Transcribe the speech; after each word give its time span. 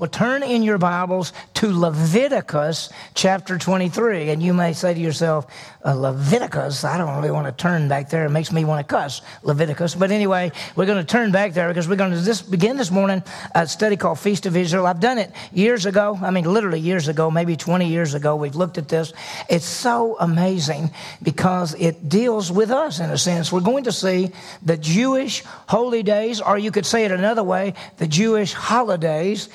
Well, 0.00 0.08
turn 0.08 0.42
in 0.42 0.62
your 0.62 0.78
Bibles 0.78 1.34
to 1.56 1.78
Leviticus 1.78 2.88
chapter 3.12 3.58
23. 3.58 4.30
And 4.30 4.42
you 4.42 4.54
may 4.54 4.72
say 4.72 4.94
to 4.94 4.98
yourself, 4.98 5.46
uh, 5.84 5.92
Leviticus, 5.92 6.84
I 6.84 6.96
don't 6.96 7.14
really 7.16 7.30
want 7.30 7.46
to 7.46 7.52
turn 7.52 7.86
back 7.86 8.08
there. 8.08 8.24
It 8.24 8.30
makes 8.30 8.50
me 8.50 8.64
want 8.64 8.86
to 8.86 8.94
cuss, 8.94 9.20
Leviticus. 9.42 9.94
But 9.94 10.10
anyway, 10.10 10.52
we're 10.74 10.86
going 10.86 11.04
to 11.04 11.04
turn 11.04 11.32
back 11.32 11.52
there 11.52 11.68
because 11.68 11.86
we're 11.86 11.96
going 11.96 12.12
to 12.12 12.18
this, 12.18 12.40
begin 12.40 12.78
this 12.78 12.90
morning 12.90 13.22
a 13.54 13.66
study 13.66 13.98
called 13.98 14.18
Feast 14.18 14.46
of 14.46 14.56
Israel. 14.56 14.86
I've 14.86 15.00
done 15.00 15.18
it 15.18 15.32
years 15.52 15.84
ago. 15.84 16.18
I 16.22 16.30
mean, 16.30 16.44
literally 16.44 16.80
years 16.80 17.08
ago, 17.08 17.30
maybe 17.30 17.54
20 17.54 17.86
years 17.86 18.14
ago. 18.14 18.36
We've 18.36 18.56
looked 18.56 18.78
at 18.78 18.88
this. 18.88 19.12
It's 19.50 19.66
so 19.66 20.16
amazing 20.18 20.92
because 21.22 21.74
it 21.74 22.08
deals 22.08 22.50
with 22.50 22.70
us 22.70 23.00
in 23.00 23.10
a 23.10 23.18
sense. 23.18 23.52
We're 23.52 23.60
going 23.60 23.84
to 23.84 23.92
see 23.92 24.30
the 24.62 24.78
Jewish 24.78 25.42
holy 25.68 26.02
days, 26.02 26.40
or 26.40 26.56
you 26.56 26.70
could 26.70 26.86
say 26.86 27.04
it 27.04 27.12
another 27.12 27.44
way, 27.44 27.74
the 27.98 28.06
Jewish 28.06 28.54
holidays 28.54 29.50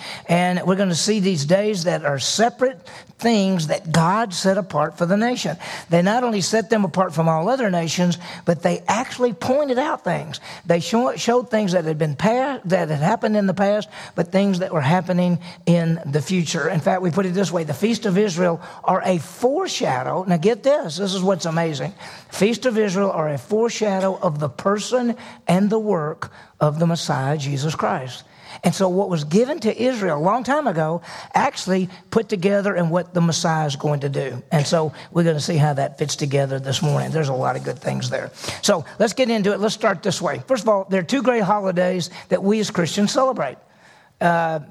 we're 0.65 0.75
going 0.75 0.89
to 0.89 0.95
see 0.95 1.19
these 1.19 1.45
days 1.45 1.83
that 1.85 2.03
are 2.03 2.19
separate 2.19 2.79
things 3.17 3.67
that 3.67 3.91
God 3.91 4.33
set 4.33 4.57
apart 4.57 4.97
for 4.97 5.05
the 5.05 5.15
nation. 5.15 5.55
They 5.89 6.01
not 6.01 6.23
only 6.23 6.41
set 6.41 6.69
them 6.69 6.83
apart 6.83 7.13
from 7.13 7.29
all 7.29 7.47
other 7.47 7.71
nations, 7.71 8.17
but 8.43 8.61
they 8.61 8.83
actually 8.87 9.33
pointed 9.33 9.79
out 9.79 10.03
things. 10.03 10.41
They 10.65 10.81
show, 10.81 11.15
showed 11.15 11.49
things 11.49 11.71
that 11.71 11.85
had 11.85 11.97
been 11.97 12.15
past, 12.15 12.67
that 12.69 12.89
had 12.89 12.99
happened 12.99 13.37
in 13.37 13.47
the 13.47 13.53
past, 13.53 13.87
but 14.15 14.31
things 14.31 14.59
that 14.59 14.73
were 14.73 14.81
happening 14.81 15.39
in 15.65 16.01
the 16.05 16.21
future. 16.21 16.67
In 16.69 16.81
fact, 16.81 17.01
we 17.01 17.11
put 17.11 17.25
it 17.25 17.33
this 17.33 17.51
way: 17.51 17.63
the 17.63 17.73
Feast 17.73 18.05
of 18.05 18.17
Israel 18.17 18.61
are 18.83 19.01
a 19.05 19.17
foreshadow. 19.19 20.25
Now, 20.27 20.37
get 20.37 20.63
this. 20.63 20.97
This 20.97 21.13
is 21.13 21.23
what's 21.23 21.45
amazing. 21.45 21.93
Feast 22.31 22.65
of 22.65 22.77
Israel 22.77 23.11
are 23.11 23.29
a 23.29 23.37
foreshadow 23.37 24.19
of 24.21 24.39
the 24.39 24.49
person 24.49 25.15
and 25.47 25.69
the 25.69 25.79
work 25.79 26.31
of 26.59 26.79
the 26.79 26.87
Messiah, 26.87 27.37
Jesus 27.37 27.75
Christ. 27.75 28.23
And 28.63 28.73
so, 28.73 28.87
what 28.87 29.09
was 29.09 29.23
given 29.25 29.59
to 29.61 29.81
Israel 29.81 30.17
a 30.17 30.23
long 30.23 30.43
time 30.43 30.67
ago 30.67 31.01
actually 31.33 31.89
put 32.09 32.29
together 32.29 32.75
in 32.75 32.89
what 32.89 33.13
the 33.13 33.21
Messiah 33.21 33.65
is 33.65 33.75
going 33.75 33.99
to 34.01 34.09
do. 34.09 34.41
And 34.51 34.65
so, 34.65 34.93
we're 35.11 35.23
going 35.23 35.35
to 35.35 35.41
see 35.41 35.57
how 35.57 35.73
that 35.73 35.97
fits 35.97 36.15
together 36.15 36.59
this 36.59 36.81
morning. 36.81 37.11
There's 37.11 37.29
a 37.29 37.33
lot 37.33 37.55
of 37.55 37.63
good 37.63 37.79
things 37.79 38.09
there. 38.09 38.31
So, 38.61 38.85
let's 38.97 39.13
get 39.13 39.29
into 39.29 39.51
it. 39.53 39.59
Let's 39.59 39.75
start 39.75 40.03
this 40.03 40.21
way. 40.21 40.41
First 40.47 40.63
of 40.63 40.69
all, 40.69 40.85
there 40.89 41.01
are 41.01 41.03
two 41.03 41.21
great 41.21 41.43
holidays 41.43 42.09
that 42.29 42.41
we 42.41 42.59
as 42.59 42.71
Christians 42.71 43.11
celebrate. 43.11 43.57
Uh, 44.21 44.61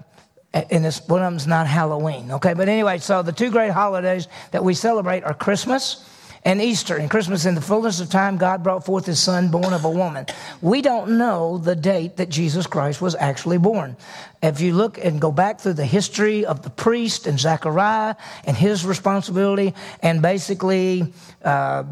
and 0.54 0.84
this, 0.84 1.06
one 1.08 1.20
of 1.20 1.32
them's 1.32 1.48
not 1.48 1.66
Halloween, 1.66 2.30
okay? 2.30 2.54
But 2.54 2.68
anyway, 2.68 2.98
so 2.98 3.22
the 3.22 3.32
two 3.32 3.50
great 3.50 3.72
holidays 3.72 4.28
that 4.52 4.62
we 4.62 4.72
celebrate 4.74 5.24
are 5.24 5.34
Christmas 5.34 6.08
and 6.44 6.60
Easter 6.60 6.96
and 6.96 7.10
Christmas, 7.10 7.46
in 7.46 7.54
the 7.54 7.60
fullness 7.62 8.00
of 8.00 8.10
time, 8.10 8.36
God 8.36 8.62
brought 8.62 8.84
forth 8.84 9.06
his 9.06 9.18
son 9.18 9.50
born 9.50 9.72
of 9.72 9.84
a 9.84 9.90
woman. 9.90 10.26
We 10.60 10.82
don't 10.82 11.16
know 11.16 11.56
the 11.56 11.74
date 11.74 12.16
that 12.16 12.28
Jesus 12.28 12.66
Christ 12.66 13.00
was 13.00 13.14
actually 13.14 13.56
born. 13.56 13.96
If 14.42 14.60
you 14.60 14.74
look 14.74 14.98
and 14.98 15.20
go 15.20 15.32
back 15.32 15.60
through 15.60 15.74
the 15.74 15.86
history 15.86 16.44
of 16.44 16.62
the 16.62 16.68
priest 16.68 17.26
and 17.26 17.40
Zechariah 17.40 18.16
and 18.44 18.54
his 18.54 18.84
responsibility, 18.84 19.72
and 20.02 20.20
basically 20.20 21.14
uh, 21.42 21.84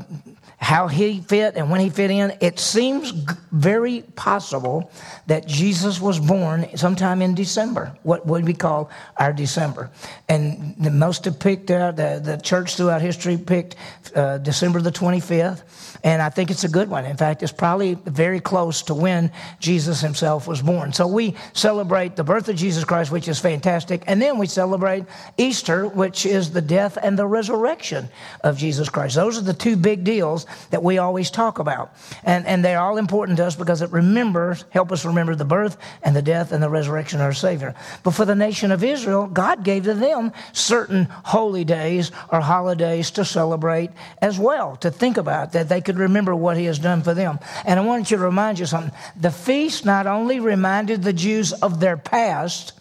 how 0.63 0.87
he 0.87 1.21
fit 1.21 1.57
and 1.57 1.69
when 1.73 1.81
he 1.81 1.91
fit 1.91 2.09
in, 2.09 2.33
it 2.41 2.61
seems 2.61 3.11
very 3.51 4.03
possible 4.15 4.93
that 5.27 5.45
Jesus 5.45 6.01
was 6.01 6.21
born 6.21 6.77
sometime 6.77 7.21
in 7.21 7.35
December, 7.35 7.99
what 8.05 8.25
would 8.29 8.45
we 8.45 8.55
call 8.55 8.89
our 9.17 9.33
December. 9.33 9.91
And 10.29 10.77
the 10.79 10.93
most 10.93 11.25
have 11.25 11.41
picked 11.41 11.73
out, 11.73 11.97
the, 11.97 12.21
the 12.23 12.37
church 12.37 12.77
throughout 12.77 13.03
history 13.03 13.37
picked 13.37 13.75
uh, 14.15 14.39
December 14.39 14.81
the 14.81 14.93
25th. 14.93 15.63
And 16.05 16.23
I 16.23 16.29
think 16.29 16.51
it's 16.53 16.63
a 16.63 16.69
good 16.69 16.89
one. 16.89 17.07
In 17.07 17.17
fact, 17.17 17.43
it's 17.43 17.53
probably 17.53 17.95
very 17.95 18.39
close 18.39 18.83
to 18.83 18.95
when 18.95 19.33
Jesus 19.59 20.01
himself 20.01 20.47
was 20.47 20.63
born. 20.63 20.93
So 20.93 21.09
we 21.09 21.35
celebrate 21.55 22.15
the 22.15 22.25
birth 22.25 22.49
of 22.49 22.55
Jesus 22.55 22.85
Christ, 22.85 23.11
which 23.11 23.27
is 23.27 23.41
fantastic. 23.41 24.05
And 24.07 24.23
then 24.23 24.39
we 24.39 24.47
celebrate 24.47 25.07
Easter, 25.39 25.89
which 25.89 26.25
is 26.25 26.53
the 26.53 26.63
death 26.63 26.99
and 27.03 27.19
the 27.19 27.27
resurrection 27.27 28.09
of 28.45 28.57
Jesus 28.57 28.89
Christ. 28.89 29.17
Those 29.17 29.39
are 29.39 29.43
the 29.43 29.55
two 29.55 29.77
big 29.77 30.05
deals 30.05 30.47
that 30.71 30.83
we 30.83 30.99
always 30.99 31.31
talk 31.31 31.61
about. 31.61 31.95
And, 32.25 32.45
and 32.47 32.65
they're 32.65 32.81
all 32.81 32.99
important 32.99 33.39
to 33.39 33.47
us 33.47 33.55
because 33.55 33.81
it 33.81 33.93
remembers, 33.93 34.65
help 34.71 34.91
us 34.91 35.05
remember 35.05 35.37
the 35.37 35.45
birth 35.45 35.77
and 36.03 36.17
the 36.17 36.23
death 36.23 36.51
and 36.51 36.63
the 36.63 36.69
resurrection 36.69 37.21
of 37.21 37.27
our 37.27 37.33
Savior. 37.33 37.77
But 38.03 38.15
for 38.15 38.25
the 38.25 38.35
nation 38.35 38.73
of 38.73 38.83
Israel, 38.83 39.29
God 39.29 39.63
gave 39.63 39.85
to 39.85 39.95
them 39.95 40.33
certain 40.53 41.05
holy 41.05 41.65
days 41.65 42.11
or 42.31 42.41
holidays 42.41 43.13
to 43.13 43.25
celebrate 43.25 43.91
as 44.21 44.37
well, 44.37 44.75
to 44.77 44.91
think 44.91 45.17
about 45.17 45.53
that 45.53 45.69
they 45.69 45.81
could 45.81 45.93
could 45.93 46.01
remember 46.01 46.35
what 46.35 46.57
he 46.57 46.65
has 46.65 46.79
done 46.79 47.03
for 47.03 47.13
them. 47.13 47.39
And 47.67 47.79
I 47.79 47.83
want 47.83 48.11
you 48.11 48.17
to 48.17 48.23
remind 48.23 48.59
you 48.59 48.65
something. 48.65 48.93
The 49.15 49.31
feast 49.31 49.85
not 49.85 50.07
only 50.07 50.41
reminded 50.41 51.03
the 51.03 51.13
Jews 51.13 51.53
of 51.53 51.81
their 51.81 51.99
past, 51.99 52.73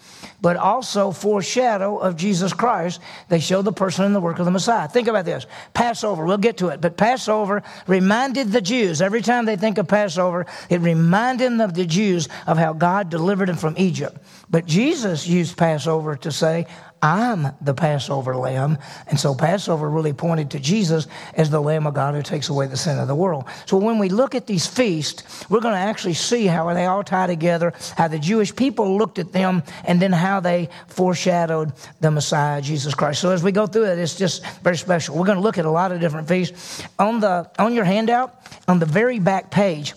but 0.42 0.58
also 0.58 1.12
foreshadow 1.12 1.98
of 1.98 2.16
Jesus 2.16 2.52
Christ. 2.52 3.00
They 3.30 3.40
show 3.40 3.62
the 3.62 3.72
person 3.72 4.06
and 4.06 4.16
the 4.16 4.20
work 4.20 4.40
of 4.40 4.46
the 4.46 4.52
Messiah. 4.52 4.88
Think 4.88 5.08
about 5.08 5.26
this. 5.26 5.46
Passover, 5.74 6.26
we'll 6.26 6.38
get 6.38 6.58
to 6.58 6.70
it, 6.70 6.82
but 6.82 6.98
Passover 6.98 7.64
reminded 7.88 8.52
the 8.52 8.62
Jews, 8.62 9.02
every 9.02 9.22
time 9.22 9.46
they 9.46 9.56
think 9.56 9.78
of 9.78 9.88
Passover, 9.88 10.46
it 10.70 10.82
reminded 10.82 11.52
them 11.52 11.62
of 11.62 11.74
the 11.74 11.86
Jews 11.86 12.28
of 12.48 12.58
how 12.58 12.74
God 12.74 13.10
delivered 13.10 13.50
them 13.50 13.58
from 13.58 13.76
Egypt. 13.78 14.18
But 14.50 14.66
Jesus 14.66 15.28
used 15.28 15.58
Passover 15.58 16.16
to 16.18 16.32
say, 16.32 16.68
I'm 17.02 17.48
the 17.62 17.74
Passover 17.74 18.36
lamb. 18.36 18.78
And 19.08 19.20
so 19.20 19.34
Passover 19.34 19.90
really 19.90 20.14
pointed 20.14 20.52
to 20.52 20.60
Jesus 20.60 21.08
as 21.34 21.50
the 21.50 21.60
Lamb 21.60 21.88
of 21.88 21.96
God 21.96 22.14
who 22.14 22.22
takes 22.22 22.50
away 22.50 22.68
the 22.68 22.78
sin 22.78 23.00
of 23.00 23.08
the 23.08 23.16
world. 23.16 23.46
So 23.66 23.78
when 23.78 23.98
we 23.98 24.10
look 24.10 24.36
at 24.36 24.46
these 24.46 24.68
feasts, 24.68 25.50
we're 25.50 25.62
going 25.62 25.74
to 25.74 25.80
actually 25.80 26.14
see 26.14 26.46
how 26.46 26.72
they 26.74 26.86
all 26.86 27.04
tie 27.04 27.28
together, 27.28 27.74
how 27.98 28.08
the 28.08 28.20
Jewish 28.20 28.56
people 28.56 28.98
looked 28.98 29.18
at 29.18 29.32
them, 29.32 29.64
and 29.86 30.00
then 30.00 30.12
how 30.12 30.40
they 30.40 30.70
foreshadowed 30.88 31.74
the 32.02 32.12
Messiah, 32.12 32.62
Jesus 32.62 32.94
Christ. 32.94 33.20
So 33.22 33.32
as 33.32 33.44
we 33.44 33.52
go 33.52 33.66
through 33.66 33.86
it, 33.86 33.98
it's 33.98 34.16
just 34.16 34.46
very 34.60 34.78
special. 34.78 35.18
We're 35.18 35.26
going 35.26 35.38
to 35.38 35.44
look 35.44 35.58
at 35.58 35.66
a 35.66 35.72
lot 35.72 35.92
of 35.92 36.00
different 36.00 36.28
feasts. 36.28 36.84
On, 37.00 37.20
the, 37.20 37.50
on 37.58 37.74
your 37.74 37.86
handout, 37.86 38.36
on 38.68 38.78
the 38.78 38.86
very 38.86 39.18
back 39.18 39.50
page, 39.50 39.94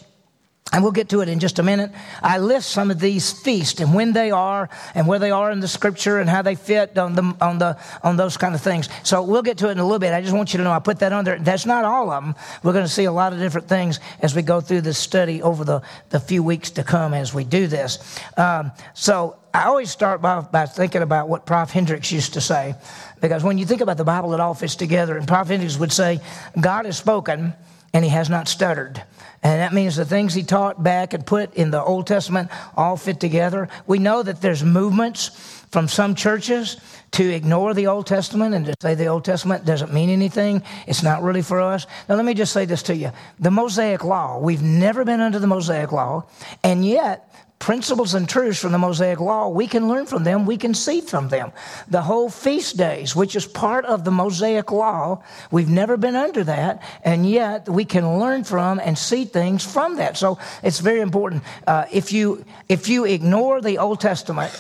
and 0.75 0.83
we'll 0.83 0.93
get 0.93 1.09
to 1.11 1.21
it 1.21 1.29
in 1.29 1.39
just 1.39 1.61
a 1.61 1.63
minute. 1.63 1.93
I 2.21 2.39
list 2.39 2.71
some 2.71 2.91
of 2.91 2.99
these 2.99 3.33
feasts 3.33 3.81
and 3.81 3.95
when 3.95 4.13
they 4.13 4.33
are 4.33 4.69
and 4.97 5.07
where 5.07 5.21
they 5.21 5.31
are 5.31 5.53
in 5.53 5.61
the 5.61 5.69
scripture 5.69 6.19
and 6.19 6.29
how 6.29 6.43
they 6.43 6.57
fit 6.57 6.99
on 6.99 7.15
the, 7.15 7.37
on 7.41 7.59
the, 7.59 7.79
on 8.03 8.17
those 8.17 8.37
kind 8.37 8.57
of 8.57 8.61
things. 8.61 8.89
So 9.05 9.23
we'll 9.23 9.43
get 9.43 9.59
to 9.59 9.69
it 9.69 9.73
in 9.73 9.79
a 9.79 9.85
little 9.85 10.01
bit. 10.01 10.13
I 10.13 10.21
just 10.21 10.35
want 10.35 10.53
you 10.53 10.59
to 10.59 10.65
know 10.65 10.73
I 10.73 10.81
put 10.81 10.99
that 10.99 11.13
on 11.13 11.25
there. 11.25 11.39
That's 11.39 11.65
not 11.65 11.85
all 11.85 12.11
of 12.11 12.25
them. 12.25 12.35
We're 12.65 12.73
going 12.73 12.85
to 12.85 12.91
see 12.91 13.05
a 13.05 13.13
lot 13.13 13.33
of 13.33 13.39
different 13.39 13.69
things 13.69 14.01
as 14.19 14.35
we 14.35 14.43
go 14.43 14.61
through 14.61 14.81
this 14.81 14.99
study 14.99 15.41
over 15.43 15.63
the, 15.63 15.81
the 16.11 16.19
few 16.19 16.43
weeks 16.43 16.71
to 16.71 16.83
come 16.83 17.15
as 17.15 17.33
we 17.33 17.45
do 17.45 17.69
this. 17.69 18.19
Um, 18.37 18.73
so 18.95 19.37
I 19.55 19.67
always 19.67 19.93
start 19.93 20.21
by, 20.21 20.41
by 20.41 20.67
thinking 20.67 21.03
about 21.03 21.29
what 21.29 21.47
Prof. 21.47 21.71
Hendricks 21.71 22.11
used 22.11 22.35
to 22.35 22.41
say. 22.41 22.75
Because 23.21 23.45
when 23.45 23.59
you 23.59 23.65
think 23.65 23.81
about 23.81 23.97
the 23.97 24.05
Bible, 24.05 24.35
it 24.35 24.41
all 24.41 24.55
fits 24.55 24.75
together. 24.75 25.17
And 25.17 25.29
Prof. 25.29 25.47
Hendricks 25.47 25.79
would 25.79 25.93
say, 25.93 26.19
God 26.61 26.85
has 26.85 26.99
spoken 26.99 27.55
and 27.95 28.05
he 28.05 28.11
has 28.11 28.29
not 28.29 28.49
stuttered. 28.49 29.03
And 29.43 29.61
that 29.61 29.73
means 29.73 29.95
the 29.95 30.05
things 30.05 30.35
he 30.35 30.43
taught 30.43 30.83
back 30.83 31.15
and 31.15 31.25
put 31.25 31.55
in 31.55 31.71
the 31.71 31.83
Old 31.83 32.07
Testament 32.07 32.51
all 32.77 32.97
fit 32.97 33.21
together. 33.21 33.69
We 33.87 33.99
know 33.99 34.23
that 34.23 34.41
there's 34.41 34.65
movements 34.65 35.29
from 35.71 35.87
some 35.87 36.15
churches 36.15 36.77
to 37.13 37.33
ignore 37.33 37.73
the 37.73 37.87
Old 37.87 38.07
Testament 38.07 38.55
and 38.55 38.67
to 38.67 38.75
say 38.81 38.95
the 38.95 39.07
Old 39.07 39.25
Testament 39.25 39.65
doesn't 39.65 39.93
mean 39.93 40.11
anything. 40.11 40.63
It's 40.87 41.03
not 41.03 41.23
really 41.23 41.43
for 41.43 41.61
us. 41.61 41.87
Now, 42.09 42.17
let 42.17 42.25
me 42.25 42.35
just 42.35 42.53
say 42.53 42.65
this 42.65 42.83
to 42.85 42.97
you. 42.97 43.13
The 43.39 43.51
Mosaic 43.51 44.03
Law, 44.03 44.39
we've 44.39 44.63
never 44.63 45.05
been 45.05 45.21
under 45.21 45.39
the 45.39 45.47
Mosaic 45.47 45.93
Law, 45.93 46.27
and 46.63 46.85
yet 46.85 47.33
principles 47.65 48.13
and 48.13 48.29
truths 48.29 48.61
from 48.61 48.73
the 48.73 48.79
Mosaic 48.79 49.21
Law, 49.21 49.49
we 49.49 49.67
can 49.67 49.89
learn 49.89 50.05
from 50.05 50.23
them, 50.23 50.45
we 50.45 50.59
can 50.59 50.75
see 50.75 51.01
from 51.01 51.31
them. 51.31 51.51
The 51.89 52.03
whole 52.03 52.29
feast 52.29 52.77
days, 52.77 53.17
which 53.17 53.35
is 53.35 53.47
part 53.47 53.87
of 53.87 54.05
the 54.05 54.11
Mosaic 54.11 54.71
Law, 54.71 55.23
we've 55.51 55.71
never 55.71 55.97
been 55.97 56.15
under 56.15 56.45
that, 56.45 56.83
and 57.03 57.25
yet 57.27 57.67
we 57.67 57.87
can 57.87 58.19
learn 58.19 58.45
from 58.45 58.81
and 58.81 58.99
see 58.99 59.25
things 59.25 59.65
from 59.65 59.97
that. 59.97 60.19
So 60.19 60.39
it's 60.63 60.81
very 60.81 61.01
important. 61.01 61.43
Uh, 61.67 61.87
if 61.91 62.13
you 62.13 62.45
if 62.69 62.87
you 62.87 63.07
ignore 63.07 63.63
the 63.63 63.79
Old 63.79 63.99
Testament, 63.99 64.53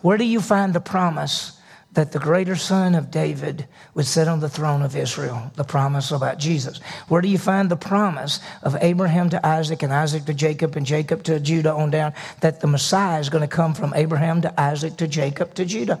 where 0.00 0.18
do 0.18 0.24
you 0.24 0.40
find 0.40 0.74
the 0.74 0.80
promise? 0.80 1.57
That 1.98 2.12
the 2.12 2.18
greater 2.20 2.54
son 2.54 2.94
of 2.94 3.10
David 3.10 3.66
would 3.94 4.06
sit 4.06 4.28
on 4.28 4.38
the 4.38 4.48
throne 4.48 4.82
of 4.82 4.94
Israel, 4.94 5.50
the 5.56 5.64
promise 5.64 6.12
about 6.12 6.38
Jesus. 6.38 6.78
Where 7.08 7.20
do 7.20 7.26
you 7.26 7.38
find 7.38 7.68
the 7.68 7.74
promise 7.74 8.38
of 8.62 8.76
Abraham 8.80 9.30
to 9.30 9.44
Isaac 9.44 9.82
and 9.82 9.92
Isaac 9.92 10.24
to 10.26 10.32
Jacob 10.32 10.76
and 10.76 10.86
Jacob 10.86 11.24
to 11.24 11.40
Judah 11.40 11.72
on 11.72 11.90
down 11.90 12.12
that 12.40 12.60
the 12.60 12.68
Messiah 12.68 13.18
is 13.18 13.30
going 13.30 13.42
to 13.42 13.48
come 13.48 13.74
from 13.74 13.92
Abraham 13.96 14.42
to 14.42 14.60
Isaac 14.60 14.96
to 14.98 15.08
Jacob 15.08 15.54
to 15.54 15.64
Judah? 15.64 15.96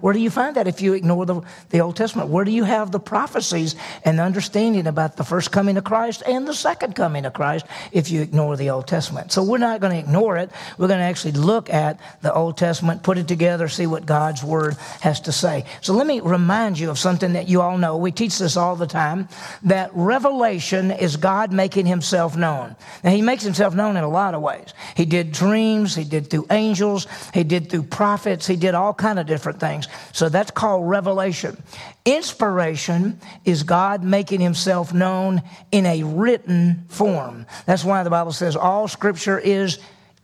Where 0.00 0.14
do 0.14 0.20
you 0.20 0.30
find 0.30 0.54
that 0.54 0.68
if 0.68 0.80
you 0.80 0.92
ignore 0.92 1.26
the, 1.26 1.40
the 1.70 1.80
Old 1.80 1.96
Testament? 1.96 2.28
Where 2.28 2.44
do 2.44 2.52
you 2.52 2.62
have 2.62 2.92
the 2.92 3.00
prophecies 3.00 3.74
and 4.04 4.20
understanding 4.20 4.86
about 4.86 5.16
the 5.16 5.24
first 5.24 5.50
coming 5.50 5.76
of 5.76 5.82
Christ 5.82 6.22
and 6.28 6.46
the 6.46 6.54
second 6.54 6.94
coming 6.94 7.24
of 7.24 7.32
Christ 7.32 7.66
if 7.90 8.08
you 8.08 8.22
ignore 8.22 8.56
the 8.56 8.70
Old 8.70 8.86
Testament? 8.86 9.32
So 9.32 9.42
we're 9.42 9.58
not 9.58 9.80
going 9.80 9.94
to 9.94 9.98
ignore 9.98 10.36
it. 10.36 10.48
We're 10.78 10.86
going 10.86 11.00
to 11.00 11.06
actually 11.06 11.32
look 11.32 11.68
at 11.70 11.98
the 12.22 12.32
Old 12.32 12.56
Testament, 12.56 13.02
put 13.02 13.18
it 13.18 13.26
together, 13.26 13.66
see 13.66 13.88
what 13.88 14.06
God's 14.06 14.44
Word 14.44 14.76
has 15.00 15.18
to 15.22 15.32
say. 15.32 15.39
So 15.40 15.92
let 15.92 16.06
me 16.06 16.20
remind 16.20 16.78
you 16.78 16.90
of 16.90 16.98
something 16.98 17.32
that 17.34 17.48
you 17.48 17.60
all 17.60 17.78
know. 17.78 17.96
We 17.96 18.12
teach 18.12 18.38
this 18.38 18.56
all 18.56 18.76
the 18.76 18.86
time 18.86 19.28
that 19.62 19.90
revelation 19.94 20.90
is 20.90 21.16
God 21.16 21.52
making 21.52 21.86
himself 21.86 22.36
known. 22.36 22.76
Now, 23.02 23.10
he 23.10 23.22
makes 23.22 23.42
himself 23.42 23.74
known 23.74 23.96
in 23.96 24.04
a 24.04 24.08
lot 24.08 24.34
of 24.34 24.42
ways. 24.42 24.74
He 24.96 25.04
did 25.04 25.32
dreams, 25.32 25.94
he 25.94 26.04
did 26.04 26.30
through 26.30 26.46
angels, 26.50 27.06
he 27.34 27.44
did 27.44 27.70
through 27.70 27.84
prophets, 27.84 28.46
he 28.46 28.56
did 28.56 28.74
all 28.74 28.94
kind 28.94 29.18
of 29.18 29.26
different 29.26 29.60
things. 29.60 29.88
So 30.12 30.28
that's 30.28 30.50
called 30.50 30.88
revelation. 30.88 31.62
Inspiration 32.04 33.20
is 33.44 33.62
God 33.62 34.02
making 34.02 34.40
himself 34.40 34.92
known 34.92 35.42
in 35.70 35.86
a 35.86 36.02
written 36.02 36.84
form. 36.88 37.46
That's 37.66 37.84
why 37.84 38.02
the 38.02 38.10
Bible 38.10 38.32
says 38.32 38.56
all 38.56 38.88
scripture 38.88 39.38
is 39.38 39.78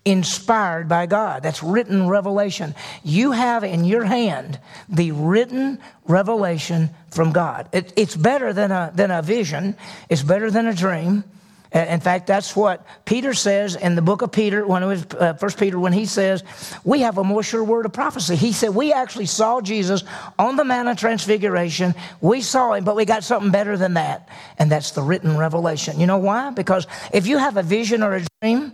inspired 0.07 0.89
by 0.89 1.05
God. 1.05 1.43
That's 1.43 1.63
written 1.63 2.09
revelation. 2.09 2.75
You 3.05 3.33
have 3.33 3.65
in 3.65 3.85
your 3.85 4.05
hand 4.05 4.59
the 4.89 5.13
written 5.13 5.79
revelation 6.07 6.91
from 7.11 7.33
God. 7.33 7.69
It, 7.73 7.93
it's 7.97 8.17
better 8.17 8.55
than 8.55 8.71
a, 8.71 8.93
than 8.95 9.11
a 9.11 9.21
vision, 9.21 9.77
it's 10.09 10.23
better 10.23 10.51
than 10.51 10.67
a 10.67 10.75
dream. 10.75 11.25
In 11.73 12.01
fact, 12.01 12.29
that's 12.29 12.55
what 12.57 12.87
Peter 13.05 13.35
says 13.35 13.75
in 13.75 13.97
the 13.97 14.01
book 14.01 14.23
of 14.23 14.31
Peter, 14.33 14.65
when 14.67 14.83
it 14.85 14.87
was 14.87 15.07
uh, 15.19 15.35
First 15.35 15.59
Peter, 15.59 15.79
when 15.79 15.93
he 15.93 16.07
says, 16.07 16.43
"We 16.85 17.01
have 17.01 17.19
a 17.19 17.25
more 17.25 17.43
sure 17.43 17.63
word 17.63 17.85
of 17.85 17.93
prophecy." 17.93 18.37
He 18.37 18.53
said, 18.53 18.71
"We 18.71 18.93
actually 18.95 19.27
saw 19.27 19.61
Jesus 19.61 20.05
on 20.39 20.57
the 20.57 20.65
Mount 20.65 20.89
of 20.89 20.97
Transfiguration. 20.97 21.95
We 22.23 22.41
saw 22.41 22.73
him, 22.73 22.85
but 22.85 22.95
we 22.95 23.05
got 23.05 23.25
something 23.25 23.51
better 23.51 23.77
than 23.77 23.95
that, 23.95 24.29
and 24.59 24.71
that's 24.71 24.93
the 24.93 25.03
written 25.03 25.37
revelation." 25.37 26.01
You 26.01 26.07
know 26.07 26.19
why? 26.19 26.51
Because 26.51 26.87
if 27.13 27.27
you 27.27 27.37
have 27.37 27.57
a 27.59 27.63
vision 27.65 28.03
or 28.03 28.15
a 28.15 28.23
dream, 28.41 28.73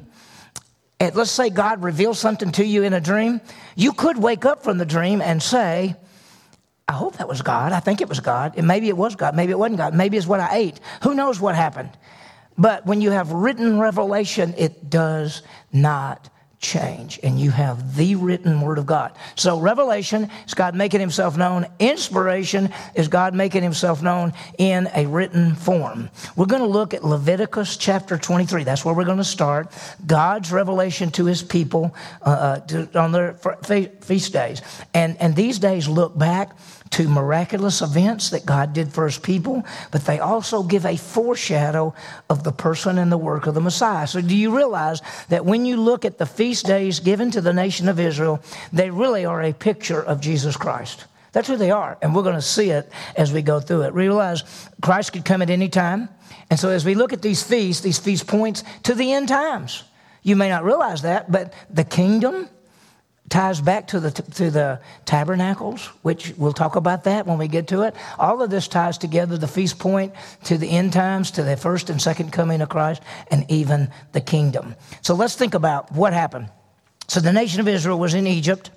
let's 1.10 1.31
say 1.31 1.50
God 1.50 1.82
reveals 1.82 2.19
something 2.19 2.52
to 2.52 2.64
you 2.64 2.82
in 2.84 2.93
a 2.93 3.00
dream, 3.00 3.40
you 3.75 3.93
could 3.93 4.19
wake 4.19 4.44
up 4.44 4.62
from 4.62 4.78
the 4.78 4.87
dream 4.87 5.20
and 5.20 5.43
say, 5.43 5.96
I 6.88 6.93
hope 6.93 7.16
that 7.16 7.28
was 7.28 7.43
God. 7.43 7.72
I 7.72 7.81
think 7.81 8.00
it 8.00 8.08
was 8.08 8.20
God. 8.20 8.54
And 8.56 8.66
maybe 8.66 8.88
it 8.88 8.96
was 8.96 9.16
God. 9.16 9.34
Maybe 9.34 9.52
it 9.52 9.58
wasn't 9.58 9.78
God. 9.78 9.94
Maybe 9.94 10.16
it's 10.16 10.26
what 10.26 10.40
I 10.40 10.56
ate. 10.56 10.81
Who 11.02 11.14
knows 11.14 11.40
what 11.40 11.54
happened? 11.54 11.90
But 12.58 12.87
when 12.87 13.00
you 13.00 13.10
have 13.10 13.32
written 13.32 13.81
revelation, 13.81 14.54
it 14.58 14.90
does 14.90 15.43
not 15.72 16.28
change. 16.62 17.20
And 17.23 17.38
you 17.38 17.50
have 17.50 17.97
the 17.97 18.14
written 18.14 18.61
word 18.61 18.79
of 18.79 18.87
God. 18.87 19.12
So 19.35 19.59
revelation 19.59 20.31
is 20.47 20.55
God 20.55 20.75
making 20.75 21.00
himself 21.00 21.37
known. 21.37 21.67
Inspiration 21.79 22.73
is 22.94 23.09
God 23.09 23.35
making 23.35 23.62
himself 23.62 24.00
known 24.00 24.32
in 24.56 24.88
a 24.94 25.05
written 25.06 25.55
form. 25.55 26.09
We're 26.37 26.47
going 26.47 26.62
to 26.62 26.69
look 26.69 26.94
at 26.94 27.05
Leviticus 27.05 27.76
chapter 27.76 28.17
23. 28.17 28.64
That's 28.64 28.85
where 28.85 28.94
we're 28.94 29.05
going 29.05 29.19
to 29.19 29.25
start. 29.25 29.73
God's 30.06 30.50
revelation 30.53 31.11
to 31.12 31.26
his 31.26 31.43
people 31.43 31.94
uh, 32.25 32.31
uh 32.31 32.61
to, 32.61 32.99
on 32.99 33.12
their 33.12 33.35
feast 34.00 34.32
days. 34.32 34.62
And, 34.94 35.17
and 35.19 35.35
these 35.37 35.59
days 35.59 35.88
look 35.88 36.17
back 36.17 36.56
to 36.92 37.08
miraculous 37.08 37.80
events 37.80 38.30
that 38.30 38.46
God 38.46 38.72
did 38.72 38.92
for 38.92 39.06
his 39.06 39.18
people, 39.18 39.64
but 39.90 40.04
they 40.04 40.20
also 40.20 40.62
give 40.62 40.84
a 40.84 40.96
foreshadow 40.96 41.94
of 42.28 42.44
the 42.44 42.52
person 42.52 42.98
and 42.98 43.10
the 43.10 43.18
work 43.18 43.46
of 43.46 43.54
the 43.54 43.60
Messiah. 43.60 44.06
So, 44.06 44.20
do 44.20 44.36
you 44.36 44.54
realize 44.54 45.00
that 45.28 45.44
when 45.44 45.64
you 45.64 45.78
look 45.78 46.04
at 46.04 46.18
the 46.18 46.26
feast 46.26 46.66
days 46.66 47.00
given 47.00 47.30
to 47.30 47.40
the 47.40 47.52
nation 47.52 47.88
of 47.88 47.98
Israel, 47.98 48.42
they 48.72 48.90
really 48.90 49.24
are 49.24 49.42
a 49.42 49.52
picture 49.52 50.02
of 50.02 50.20
Jesus 50.20 50.56
Christ? 50.56 51.06
That's 51.32 51.48
who 51.48 51.56
they 51.56 51.70
are, 51.70 51.96
and 52.02 52.14
we're 52.14 52.22
going 52.22 52.34
to 52.34 52.42
see 52.42 52.70
it 52.70 52.92
as 53.16 53.32
we 53.32 53.40
go 53.40 53.58
through 53.58 53.82
it. 53.82 53.94
Realize 53.94 54.68
Christ 54.82 55.14
could 55.14 55.24
come 55.24 55.40
at 55.40 55.48
any 55.48 55.70
time, 55.70 56.10
and 56.50 56.60
so 56.60 56.68
as 56.68 56.84
we 56.84 56.94
look 56.94 57.14
at 57.14 57.22
these 57.22 57.42
feasts, 57.42 57.82
these 57.82 57.98
feast 57.98 58.26
points 58.26 58.64
to 58.82 58.94
the 58.94 59.12
end 59.12 59.28
times. 59.28 59.84
You 60.22 60.36
may 60.36 60.50
not 60.50 60.62
realize 60.62 61.02
that, 61.02 61.32
but 61.32 61.54
the 61.70 61.84
kingdom 61.84 62.48
ties 63.32 63.62
back 63.62 63.88
to 63.88 63.99
the, 63.99 64.11
to 64.11 64.50
the 64.50 64.79
tabernacles, 65.06 65.87
which 66.02 66.34
we'll 66.37 66.52
talk 66.52 66.76
about 66.76 67.05
that 67.05 67.26
when 67.26 67.38
we 67.38 67.49
get 67.49 67.67
to 67.69 67.81
it. 67.81 67.96
All 68.19 68.43
of 68.43 68.50
this 68.50 68.69
ties 68.69 68.99
together 68.99 69.38
the 69.38 69.49
feast 69.49 69.79
point 69.79 70.12
to 70.44 70.58
the 70.58 70.69
end 70.69 70.93
times, 70.93 71.31
to 71.32 71.43
the 71.43 71.56
first 71.56 71.88
and 71.88 72.00
second 72.00 72.31
coming 72.31 72.61
of 72.61 72.69
Christ, 72.69 73.02
and 73.31 73.50
even 73.50 73.90
the 74.12 74.20
kingdom. 74.20 74.76
So 75.00 75.14
let's 75.14 75.34
think 75.34 75.55
about 75.55 75.90
what 75.93 76.12
happened. 76.12 76.50
So 77.08 77.20
the 77.20 77.32
nation 77.32 77.61
of 77.61 77.69
Israel 77.69 77.99
was 77.99 78.12
in 78.12 78.26
Egypt, 78.26 78.70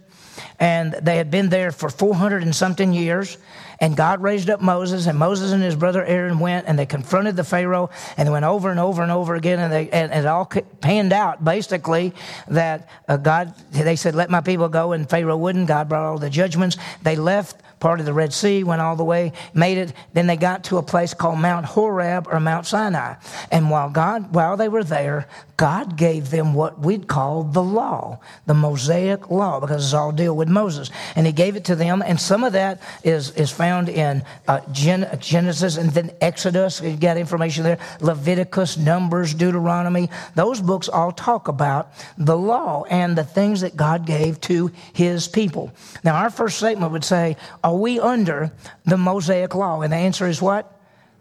and 0.60 0.94
they 0.94 1.18
had 1.18 1.32
been 1.32 1.50
there 1.50 1.72
for 1.72 1.90
400 1.90 2.44
and 2.44 2.56
something 2.56 2.94
years. 2.94 3.38
And 3.80 3.98
God 3.98 4.22
raised 4.22 4.50
up 4.50 4.62
Moses, 4.62 5.06
and 5.06 5.20
Moses 5.20 5.52
and 5.52 5.62
his 5.62 5.76
brother 5.76 6.04
Aaron 6.04 6.40
went 6.40 6.66
and 6.68 6.80
they 6.80 6.86
confronted 6.86 7.36
the 7.36 7.44
Pharaoh, 7.44 7.90
and 8.16 8.28
they 8.28 8.32
went 8.32 8.46
over 8.46 8.72
and 8.72 8.80
over 8.80 9.04
and 9.04 9.12
over 9.12 9.36
again, 9.36 9.60
and, 9.60 9.72
they, 9.72 9.90
and, 9.90 10.14
it 10.14 10.26
all 10.26 10.46
panned 10.46 11.12
out 11.12 11.44
basically 11.44 12.14
that 12.48 12.88
uh, 13.08 13.18
God, 13.18 13.54
they 13.72 13.98
said, 13.98 14.16
Let 14.16 14.30
my 14.30 14.42
people 14.42 14.70
go, 14.70 14.94
and 14.94 15.10
Pharaoh 15.10 15.38
wouldn't. 15.38 15.68
God 15.68 15.90
brought 15.90 16.06
all 16.06 16.18
the 16.18 16.30
judgments. 16.30 16.78
They 17.04 17.18
left 17.18 17.62
part 17.86 18.00
of 18.00 18.08
the 18.08 18.14
Red 18.14 18.34
Sea, 18.34 18.64
went 18.64 18.82
all 18.82 18.96
the 18.96 19.04
way, 19.04 19.32
made 19.54 19.78
it. 19.78 19.94
Then 20.12 20.26
they 20.26 20.38
got 20.38 20.64
to 20.64 20.78
a 20.78 20.82
place 20.82 21.14
called 21.14 21.38
Mount 21.38 21.68
Horeb 21.68 22.28
or 22.32 22.40
Mount 22.40 22.66
Sinai. 22.66 23.14
And 23.52 23.70
while 23.70 23.92
God, 23.92 24.34
while 24.34 24.58
they 24.58 24.70
were 24.70 24.84
there, 24.84 25.28
God 25.56 25.96
gave 25.96 26.32
them 26.32 26.56
what 26.56 26.80
we'd 26.80 27.08
call 27.08 27.44
the 27.44 27.62
law, 27.62 28.20
the 28.46 28.56
Mosaic 28.56 29.30
law, 29.30 29.60
because 29.60 29.86
it's 29.86 29.94
all 29.94 30.12
deal 30.12 30.36
with 30.36 30.50
Moses. 30.50 30.90
And 31.16 31.28
He 31.28 31.32
gave 31.32 31.56
it 31.56 31.66
to 31.66 31.76
them, 31.76 32.02
and 32.06 32.20
some 32.20 32.44
of 32.44 32.54
that 32.54 32.82
is 33.04 33.32
is 33.32 33.52
found 33.52 33.88
in 33.88 34.24
uh, 34.48 34.60
Gen- 34.72 35.08
Genesis 35.22 35.78
and 35.78 35.92
then 35.92 36.12
Exodus. 36.20 36.82
You 36.82 36.98
got 36.98 37.18
information 37.18 37.64
there. 37.64 37.78
Leviticus, 38.02 38.78
Numbers, 38.78 39.34
Deuteronomy. 39.34 40.10
Those 40.34 40.60
books 40.60 40.90
all 40.90 41.12
talk 41.12 41.48
about 41.48 41.92
the 42.18 42.36
law 42.36 42.84
and 42.90 43.18
the 43.18 43.24
things 43.24 43.62
that 43.62 43.78
God 43.78 44.06
gave 44.06 44.42
to 44.42 44.72
His 44.92 45.28
people. 45.30 45.72
Now, 46.04 46.16
our 46.16 46.30
first 46.30 46.58
statement 46.58 46.92
would 46.92 47.06
say, 47.06 47.38
"Are 47.76 47.80
we 47.80 48.00
under 48.00 48.52
the 48.86 48.98
Mosaic 48.98 49.54
law?" 49.54 49.82
And 49.82 49.92
the 49.92 49.98
answer 49.98 50.28
is 50.28 50.42
what? 50.42 50.72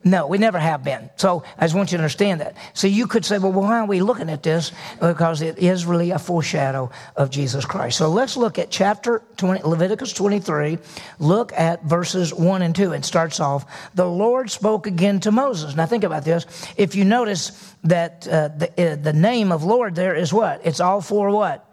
No, 0.07 0.27
we 0.27 0.37
never 0.37 0.59
have 0.59 0.85
been. 0.85 1.09
So 1.17 1.45
I 1.57 1.65
just 1.65 1.75
want 1.75 1.91
you 1.91 1.97
to 1.97 2.03
understand 2.03 2.43
that. 2.43 2.55
So 2.75 2.87
you 2.87 3.07
could 3.07 3.25
say, 3.25 3.39
well, 3.39 3.53
why 3.53 3.79
are 3.79 3.87
we 3.87 4.01
looking 4.01 4.29
at 4.29 4.43
this? 4.43 4.71
Because 5.01 5.41
it 5.41 5.59
is 5.59 5.87
really 5.87 6.11
a 6.11 6.19
foreshadow 6.19 6.91
of 7.17 7.31
Jesus 7.31 7.65
Christ. 7.65 7.97
So 7.97 8.11
let's 8.11 8.37
look 8.37 8.59
at 8.59 8.71
chapter 8.71 9.23
20, 9.39 9.63
Leviticus 9.63 10.13
23. 10.13 10.77
Look 11.19 11.55
at 11.55 11.85
verses 11.85 12.35
1 12.35 12.61
and 12.61 12.77
2. 12.77 12.93
It 12.93 13.07
starts 13.07 13.41
off, 13.41 13.65
the 13.95 14.07
Lord 14.07 14.51
spoke 14.51 14.87
again 14.87 15.21
to 15.21 15.33
Moses. 15.33 15.75
Now 15.75 15.87
think 15.87 16.05
about 16.05 16.25
this. 16.25 16.45
If 16.77 16.95
you 16.95 17.07
notice 17.07 17.75
that 17.85 18.29
uh, 18.29 18.49
the, 18.49 18.93
uh, 18.93 18.97
the 18.97 19.15
name 19.15 19.53
of 19.53 19.65
Lord 19.65 19.95
there 19.95 20.15
is 20.15 20.35
what? 20.35 20.61
It's 20.67 20.81
all 20.81 21.01
for 21.01 21.31
what? 21.31 21.64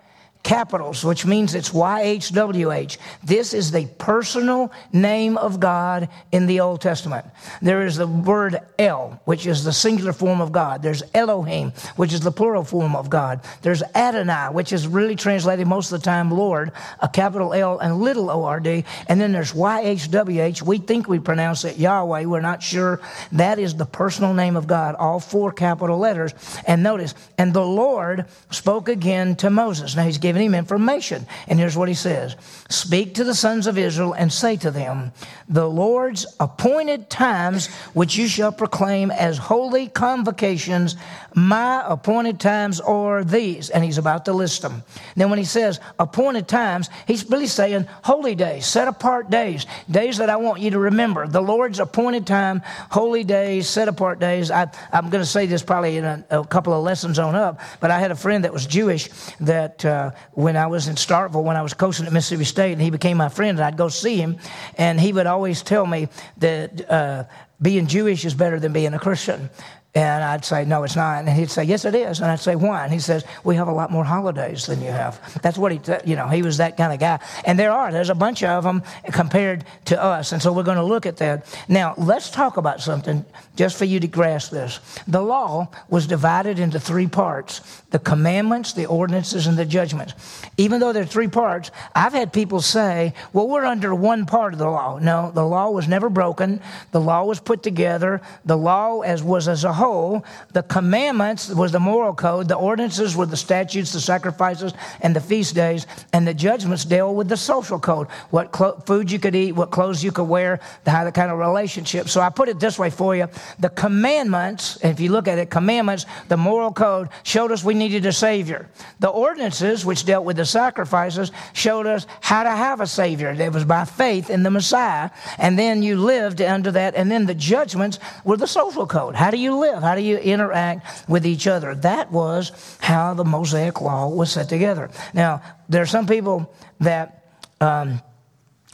Capitals, 0.44 1.04
which 1.04 1.26
means 1.26 1.54
it's 1.54 1.70
YHWH. 1.70 2.98
This 3.24 3.54
is 3.54 3.72
the 3.72 3.86
personal 3.98 4.72
name 4.92 5.38
of 5.38 5.60
God 5.60 6.10
in 6.32 6.48
the 6.48 6.60
Old 6.62 6.82
Testament. 6.82 7.26
There 7.62 7.86
is 7.86 7.98
the 7.98 8.08
word 8.08 8.60
El, 8.80 9.22
which 9.26 9.46
is 9.46 9.64
the 9.64 9.72
singular 9.72 10.14
form 10.14 10.42
of 10.42 10.52
God. 10.52 10.82
There's 10.82 11.04
Elohim, 11.14 11.74
which 11.96 12.14
is 12.14 12.22
the 12.22 12.32
plural 12.32 12.64
form 12.64 12.96
of 12.96 13.10
God. 13.10 13.42
There's 13.62 13.84
Adonai, 13.96 14.50
which 14.52 14.74
is 14.74 14.88
really 14.88 15.16
translated 15.16 15.68
most 15.68 15.92
of 15.92 16.00
the 16.00 16.06
time 16.06 16.32
Lord, 16.32 16.72
a 17.00 17.08
capital 17.08 17.54
L 17.54 17.78
and 17.80 18.02
little 18.02 18.30
O 18.30 18.44
R 18.44 18.60
D. 18.60 18.84
And 19.08 19.22
then 19.22 19.32
there's 19.32 19.54
YHWH. 19.54 20.64
We 20.64 20.80
think 20.80 21.08
we 21.08 21.20
pronounce 21.20 21.66
it 21.66 21.78
Yahweh. 21.78 22.26
We're 22.26 22.42
not 22.42 22.64
sure. 22.64 23.00
That 23.32 23.60
is 23.60 23.76
the 23.76 23.86
personal 23.86 24.34
name 24.34 24.56
of 24.56 24.68
God, 24.68 24.96
all 24.96 25.20
four 25.20 25.52
capital 25.52 25.98
letters. 25.98 26.34
And 26.66 26.82
notice, 26.82 27.14
and 27.38 27.54
the 27.54 27.66
Lord 27.66 28.26
spoke 28.50 28.90
again 28.90 29.36
to 29.38 29.50
Moses. 29.50 29.96
Now 29.96 30.04
he's 30.04 30.18
giving 30.18 30.31
giving 30.32 30.48
him 30.48 30.56
information. 30.56 31.28
And 31.50 31.60
here's 31.60 31.76
what 31.76 31.90
he 31.90 31.94
says 31.94 32.38
Speak 32.70 33.16
to 33.16 33.26
the 33.26 33.36
sons 33.36 33.68
of 33.68 33.78
Israel 33.78 34.14
and 34.14 34.32
say 34.32 34.56
to 34.58 34.72
them, 34.72 35.12
The 35.50 35.68
Lord's 35.68 36.26
appointed 36.40 37.10
times, 37.10 37.68
which 37.94 38.16
you 38.16 38.28
shall 38.28 38.54
proclaim 38.54 39.12
as 39.12 39.38
holy 39.38 39.90
convocations, 39.90 40.96
my 41.36 41.84
appointed 41.86 42.40
times 42.40 42.80
are 42.80 43.26
these. 43.26 43.70
And 43.70 43.84
he's 43.84 43.98
about 43.98 44.26
to 44.26 44.34
list 44.34 44.62
them. 44.62 44.84
Then 45.16 45.30
when 45.30 45.40
he 45.40 45.46
says 45.46 45.82
appointed 46.00 46.48
times, 46.48 46.90
he's 47.08 47.30
really 47.30 47.48
saying 47.48 47.88
holy 48.04 48.36
days, 48.36 48.66
set 48.66 48.88
apart 48.88 49.30
days, 49.30 49.66
days 49.90 50.18
that 50.18 50.30
I 50.30 50.38
want 50.38 50.62
you 50.62 50.72
to 50.72 50.80
remember. 50.80 51.28
The 51.28 51.42
Lord's 51.42 51.80
appointed 51.80 52.26
time, 52.26 52.62
holy 52.90 53.26
days, 53.26 53.68
set 53.68 53.90
apart 53.90 54.20
days. 54.20 54.50
I, 54.50 54.72
am 54.94 55.10
going 55.10 55.24
to 55.24 55.30
say 55.30 55.46
this 55.46 55.62
probably 55.62 55.98
in 55.98 56.06
a, 56.06 56.26
a, 56.30 56.46
couple 56.46 56.74
of 56.74 56.84
lessons 56.84 57.20
on 57.20 57.36
up, 57.36 57.60
but 57.82 57.92
I 57.92 58.00
had 58.00 58.12
a 58.12 58.16
friend 58.16 58.46
that 58.46 58.54
was 58.54 58.66
Jewish 58.66 59.10
that 59.42 59.84
uh, 59.86 60.12
when 60.34 60.58
I 60.58 60.68
was 60.68 60.88
in 60.88 60.96
Starkville, 60.96 61.44
when 61.44 61.58
I 61.58 61.62
was 61.62 61.74
coaching 61.74 62.06
at 62.06 62.14
Mississippi 62.14 62.46
State, 62.46 62.74
and 62.74 62.82
he 62.82 62.90
became 62.90 63.18
my 63.18 63.30
friend, 63.30 63.58
and 63.58 63.66
I'd 63.66 63.78
go 63.78 63.90
see 63.90 64.18
him, 64.18 64.38
and 64.78 65.00
he 65.00 65.14
would 65.14 65.28
always 65.28 65.62
tell 65.62 65.86
me 65.86 66.08
that 66.38 66.90
uh, 66.90 67.24
being 67.62 67.88
Jewish 67.88 68.26
is 68.26 68.34
better 68.34 68.60
than 68.60 68.74
being 68.74 68.94
a 68.94 69.00
Christian. 69.00 69.50
And 69.94 70.24
I'd 70.24 70.46
say, 70.46 70.64
no, 70.64 70.84
it's 70.84 70.96
not. 70.96 71.20
And 71.20 71.30
he'd 71.30 71.52
say, 71.52 71.66
yes, 71.66 71.84
it 71.84 71.94
is. 71.96 72.22
And 72.22 72.32
I'd 72.32 72.40
say, 72.40 72.56
why? 72.56 72.86
And 72.86 72.94
he 72.94 73.00
says, 73.00 73.26
we 73.44 73.56
have 73.56 73.68
a 73.68 73.74
lot 73.74 73.92
more 73.92 74.06
holidays 74.06 74.66
than 74.66 74.82
you 74.82 74.90
have. 74.90 75.20
That's 75.42 75.58
what 75.58 75.74
he, 75.74 75.82
you 76.06 76.16
know, 76.16 76.30
he 76.30 76.44
was 76.44 76.58
that 76.58 76.78
kind 76.78 76.94
of 76.94 77.00
guy. 77.00 77.20
And 77.44 77.60
there 77.60 77.74
are, 77.74 77.92
there's 77.92 78.10
a 78.10 78.16
bunch 78.16 78.42
of 78.42 78.64
them 78.64 78.84
compared 79.12 79.66
to 79.86 80.02
us. 80.02 80.32
And 80.32 80.42
so 80.42 80.54
we're 80.54 80.64
going 80.64 80.78
to 80.78 80.84
look 80.84 81.06
at 81.06 81.18
that. 81.18 81.54
Now, 81.68 81.94
let's 81.98 82.30
talk 82.30 82.56
about 82.56 82.80
something 82.80 83.26
just 83.58 83.78
for 83.78 83.84
you 83.84 84.00
to 84.00 84.08
grasp 84.08 84.52
this. 84.52 84.80
The 85.08 85.22
law 85.22 85.68
was 85.90 86.08
divided 86.08 86.58
into 86.58 86.80
three 86.80 87.08
parts 87.08 87.82
the 87.92 88.00
commandments, 88.00 88.72
the 88.72 88.86
ordinances, 88.86 89.48
and 89.48 89.58
the 89.58 89.66
judgments. 89.66 90.14
Even 90.56 90.80
though 90.80 90.94
there 90.94 91.04
are 91.04 91.06
three 91.06 91.28
parts, 91.28 91.72
I've 91.94 92.14
had 92.14 92.32
people 92.32 92.62
say, 92.62 93.14
well, 93.34 93.50
we're 93.50 93.66
under 93.66 93.94
one 93.94 94.26
part 94.26 94.54
of 94.54 94.60
the 94.60 94.70
law. 94.70 94.98
No, 94.98 95.30
the 95.32 95.46
law 95.46 95.70
was 95.70 95.90
never 95.90 96.10
broken. 96.10 96.62
The 96.92 97.02
law 97.02 97.26
was 97.26 97.42
put 97.42 97.64
together. 97.64 98.22
The 98.46 98.58
law 98.58 99.02
as 99.02 99.22
was 99.22 99.50
as 99.50 99.66
a 99.66 99.74
whole. 99.82 100.24
The 100.54 100.64
commandments 100.64 101.50
was 101.50 101.72
the 101.72 101.80
moral 101.80 102.14
code. 102.14 102.48
The 102.48 102.56
ordinances 102.56 103.16
were 103.16 103.26
the 103.26 103.42
statutes, 103.48 103.92
the 103.92 104.00
sacrifices, 104.00 104.74
and 105.02 105.16
the 105.16 105.22
feast 105.22 105.56
days. 105.56 105.88
And 106.14 106.28
the 106.28 106.36
judgments 106.36 106.86
deal 106.86 107.16
with 107.16 107.30
the 107.30 107.38
social 107.38 107.80
code 107.80 108.08
what 108.30 108.52
clo- 108.52 108.78
food 108.86 109.12
you 109.12 109.20
could 109.20 109.36
eat, 109.36 109.54
what 109.54 109.72
clothes 109.72 110.04
you 110.04 110.12
could 110.12 110.30
wear, 110.36 110.60
the, 110.84 110.92
how 110.92 111.04
the 111.04 111.12
kind 111.12 111.32
of 111.32 111.40
relationship. 111.40 112.10
So 112.10 112.22
I 112.22 112.30
put 112.30 112.48
it 112.48 112.60
this 112.60 112.78
way 112.78 112.90
for 112.90 113.16
you 113.16 113.28
the 113.60 113.70
commandments, 113.70 114.78
if 114.84 115.00
you 115.00 115.12
look 115.12 115.28
at 115.28 115.40
it, 115.40 115.50
commandments, 115.50 116.06
the 116.28 116.38
moral 116.38 116.72
code 116.72 117.10
showed 117.24 117.52
us 117.52 117.64
we 117.64 117.74
needed 117.74 118.06
a 118.06 118.14
Savior. 118.14 118.70
The 119.00 119.10
ordinances, 119.10 119.86
which 119.86 120.06
dealt 120.06 120.26
with 120.26 120.38
the 120.38 120.46
sacrifices, 120.46 121.32
showed 121.54 121.88
us 121.88 122.06
how 122.22 122.44
to 122.44 122.52
have 122.52 122.82
a 122.82 122.88
Savior. 122.88 123.30
It 123.32 123.54
was 123.54 123.66
by 123.66 123.86
faith 123.86 124.30
in 124.30 124.44
the 124.44 124.52
Messiah. 124.52 125.10
And 125.40 125.58
then 125.58 125.82
you 125.82 125.98
lived 125.98 126.40
under 126.42 126.72
that. 126.72 126.96
And 126.96 127.10
then 127.10 127.26
the 127.26 127.36
judgments 127.36 127.98
were 128.24 128.38
the 128.38 128.48
social 128.48 128.86
code. 128.86 129.16
How 129.16 129.32
do 129.32 129.38
you 129.38 129.58
live? 129.58 129.71
Live? 129.74 129.84
How 129.84 129.96
do 129.96 130.02
you 130.02 130.18
interact 130.18 131.10
with 131.10 131.26
each 131.26 131.48
other? 131.48 131.76
That 131.76 132.12
was 132.12 132.78
how 132.82 133.14
the 133.14 133.26
Mosaic 133.26 133.82
Law 133.82 134.10
was 134.10 134.32
set 134.32 134.50
together. 134.50 134.90
Now, 135.14 135.42
there 135.70 135.82
are 135.82 135.88
some 135.88 136.08
people 136.08 136.54
that 136.80 137.26
um, 137.60 138.02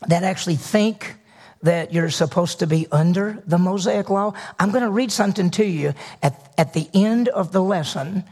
that 0.07 0.23
actually 0.23 0.55
think 0.55 1.15
that 1.63 1.91
you're 1.91 2.09
supposed 2.09 2.59
to 2.59 2.67
be 2.67 2.87
under 2.91 3.43
the 3.47 3.57
Mosaic 3.57 4.09
Law. 4.09 4.33
I'm 4.59 4.71
going 4.71 4.83
to 4.83 4.91
read 4.91 5.11
something 5.11 5.49
to 5.51 5.65
you 5.65 5.93
at, 6.21 6.53
at 6.57 6.73
the 6.73 6.87
end 6.93 7.29
of 7.29 7.51
the 7.51 7.61
lesson 7.61 8.23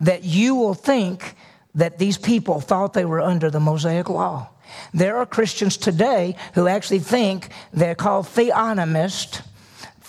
that 0.00 0.24
you 0.24 0.54
will 0.54 0.74
think 0.74 1.36
that 1.74 1.98
these 1.98 2.16
people 2.16 2.60
thought 2.60 2.94
they 2.94 3.04
were 3.04 3.20
under 3.20 3.50
the 3.50 3.60
Mosaic 3.60 4.08
Law. 4.08 4.48
There 4.94 5.18
are 5.18 5.26
Christians 5.26 5.76
today 5.76 6.36
who 6.54 6.68
actually 6.68 7.00
think 7.00 7.50
they're 7.72 7.94
called 7.94 8.26
theonomists 8.26 9.42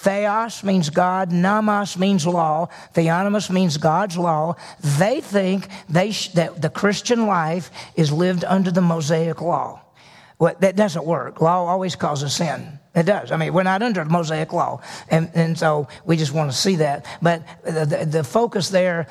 Theos 0.01 0.63
means 0.63 0.89
God, 0.89 1.31
nomos 1.31 1.95
means 1.95 2.25
law, 2.25 2.69
theonomos 2.95 3.51
means 3.51 3.77
God's 3.77 4.17
law. 4.17 4.55
They 4.97 5.21
think 5.21 5.67
they 5.87 6.11
sh- 6.11 6.29
that 6.29 6.59
the 6.59 6.69
Christian 6.69 7.27
life 7.27 7.69
is 7.95 8.11
lived 8.11 8.43
under 8.43 8.71
the 8.71 8.81
Mosaic 8.81 9.41
law. 9.41 9.81
Well, 10.41 10.55
that 10.59 10.75
doesn't 10.75 11.05
work. 11.05 11.39
Law 11.39 11.67
always 11.67 11.95
causes 11.95 12.33
sin. 12.33 12.79
It 12.95 13.03
does. 13.03 13.31
I 13.31 13.37
mean, 13.37 13.53
we're 13.53 13.61
not 13.61 13.83
under 13.83 14.03
the 14.03 14.09
Mosaic 14.09 14.51
law. 14.51 14.81
And, 15.07 15.29
and 15.35 15.55
so 15.55 15.87
we 16.03 16.17
just 16.17 16.33
want 16.33 16.51
to 16.51 16.57
see 16.57 16.77
that. 16.77 17.05
But 17.21 17.43
the, 17.63 18.07
the, 18.09 18.23
focus 18.23 18.69
there 18.69 19.05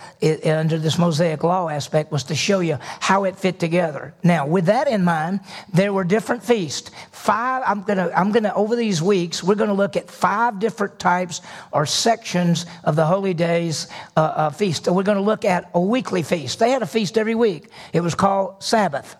under 0.44 0.76
this 0.76 0.98
Mosaic 0.98 1.44
law 1.44 1.68
aspect 1.68 2.10
was 2.10 2.24
to 2.24 2.34
show 2.34 2.58
you 2.58 2.78
how 2.80 3.24
it 3.24 3.36
fit 3.36 3.60
together. 3.60 4.12
Now, 4.24 4.44
with 4.44 4.66
that 4.66 4.88
in 4.88 5.04
mind, 5.04 5.38
there 5.72 5.92
were 5.92 6.02
different 6.02 6.42
feasts. 6.42 6.90
Five, 7.12 7.62
I'm 7.64 7.82
going 7.82 7.98
to, 7.98 8.18
I'm 8.18 8.32
to, 8.32 8.52
over 8.52 8.74
these 8.74 9.00
weeks, 9.00 9.40
we're 9.40 9.54
going 9.54 9.68
to 9.68 9.74
look 9.74 9.96
at 9.96 10.10
five 10.10 10.58
different 10.58 10.98
types 10.98 11.42
or 11.72 11.86
sections 11.86 12.66
of 12.82 12.96
the 12.96 13.06
holy 13.06 13.34
days 13.34 13.86
uh, 14.16 14.20
uh, 14.20 14.50
feast. 14.50 14.88
we're 14.88 15.04
going 15.04 15.16
to 15.16 15.22
look 15.22 15.44
at 15.44 15.70
a 15.74 15.80
weekly 15.80 16.24
feast. 16.24 16.58
They 16.58 16.70
had 16.70 16.82
a 16.82 16.88
feast 16.88 17.16
every 17.16 17.36
week. 17.36 17.68
It 17.92 18.00
was 18.00 18.16
called 18.16 18.64
Sabbath. 18.64 19.14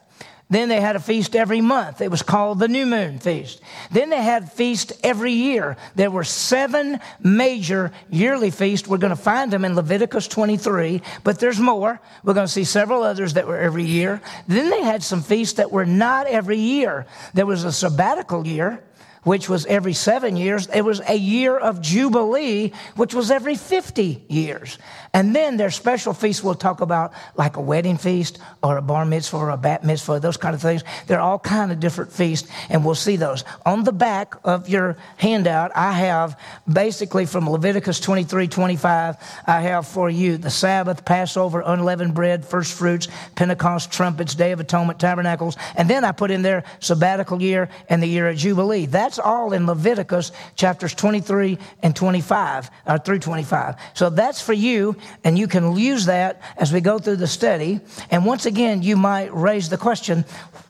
Then 0.50 0.68
they 0.68 0.80
had 0.80 0.96
a 0.96 1.00
feast 1.00 1.36
every 1.36 1.60
month. 1.60 2.00
It 2.00 2.10
was 2.10 2.22
called 2.22 2.58
the 2.58 2.66
New 2.66 2.84
Moon 2.84 3.20
Feast. 3.20 3.60
Then 3.92 4.10
they 4.10 4.20
had 4.20 4.52
feast 4.52 4.92
every 5.04 5.32
year. 5.32 5.76
There 5.94 6.10
were 6.10 6.24
seven 6.24 6.98
major 7.20 7.92
yearly 8.10 8.50
feasts. 8.50 8.88
We're 8.88 8.98
going 8.98 9.16
to 9.16 9.22
find 9.22 9.52
them 9.52 9.64
in 9.64 9.76
Leviticus 9.76 10.26
23, 10.26 11.02
but 11.22 11.38
there's 11.38 11.60
more. 11.60 12.00
We're 12.24 12.34
going 12.34 12.48
to 12.48 12.52
see 12.52 12.64
several 12.64 13.04
others 13.04 13.34
that 13.34 13.46
were 13.46 13.58
every 13.58 13.84
year. 13.84 14.20
Then 14.48 14.70
they 14.70 14.82
had 14.82 15.04
some 15.04 15.22
feasts 15.22 15.54
that 15.54 15.70
were 15.70 15.86
not 15.86 16.26
every 16.26 16.58
year. 16.58 17.06
There 17.32 17.46
was 17.46 17.62
a 17.62 17.72
sabbatical 17.72 18.44
year 18.44 18.82
which 19.22 19.48
was 19.48 19.66
every 19.66 19.92
seven 19.92 20.36
years. 20.36 20.66
It 20.68 20.82
was 20.82 21.00
a 21.06 21.16
year 21.16 21.56
of 21.56 21.80
Jubilee, 21.80 22.72
which 22.96 23.14
was 23.14 23.30
every 23.30 23.54
50 23.54 24.24
years. 24.28 24.78
And 25.12 25.34
then 25.34 25.56
there's 25.56 25.74
special 25.74 26.14
feasts 26.14 26.42
we'll 26.42 26.54
talk 26.54 26.80
about, 26.80 27.12
like 27.36 27.56
a 27.56 27.60
wedding 27.60 27.98
feast 27.98 28.38
or 28.62 28.76
a 28.76 28.82
bar 28.82 29.04
mitzvah 29.04 29.36
or 29.36 29.50
a 29.50 29.56
bat 29.56 29.84
mitzvah, 29.84 30.20
those 30.20 30.36
kind 30.36 30.54
of 30.54 30.62
things. 30.62 30.84
There 31.06 31.18
are 31.18 31.22
all 31.22 31.38
kind 31.38 31.72
of 31.72 31.80
different 31.80 32.12
feasts, 32.12 32.48
and 32.68 32.84
we'll 32.84 32.94
see 32.94 33.16
those. 33.16 33.44
On 33.66 33.82
the 33.82 33.92
back 33.92 34.34
of 34.44 34.68
your 34.68 34.96
handout, 35.16 35.72
I 35.74 35.92
have 35.92 36.38
basically 36.72 37.26
from 37.26 37.50
Leviticus 37.50 37.98
23, 37.98 38.46
25, 38.46 39.16
I 39.46 39.60
have 39.60 39.86
for 39.86 40.08
you 40.08 40.36
the 40.36 40.50
Sabbath, 40.50 41.04
Passover, 41.04 41.62
unleavened 41.64 42.14
bread, 42.14 42.44
first 42.44 42.72
fruits, 42.74 43.08
Pentecost, 43.34 43.92
trumpets, 43.92 44.36
Day 44.36 44.52
of 44.52 44.60
Atonement, 44.60 45.00
tabernacles, 45.00 45.56
and 45.76 45.90
then 45.90 46.04
I 46.04 46.12
put 46.12 46.30
in 46.30 46.42
there 46.42 46.62
sabbatical 46.78 47.42
year 47.42 47.68
and 47.88 48.00
the 48.00 48.06
year 48.06 48.28
of 48.28 48.36
Jubilee. 48.36 48.86
That's 49.10 49.18
all 49.18 49.52
in 49.52 49.66
Leviticus 49.66 50.30
chapters 50.54 50.94
23 50.94 51.58
and 51.82 51.96
25, 51.96 52.70
or 52.86 52.98
through 52.98 53.18
25. 53.18 53.74
So 53.92 54.08
that's 54.08 54.40
for 54.40 54.52
you 54.52 54.94
and 55.24 55.36
you 55.36 55.48
can 55.48 55.74
use 55.74 56.06
that 56.06 56.40
as 56.56 56.72
we 56.72 56.80
go 56.80 57.00
through 57.00 57.16
the 57.16 57.26
study. 57.26 57.80
And 58.12 58.24
once 58.24 58.46
again, 58.46 58.84
you 58.84 58.96
might 58.96 59.34
raise 59.34 59.68
the 59.68 59.78
question 59.78 60.24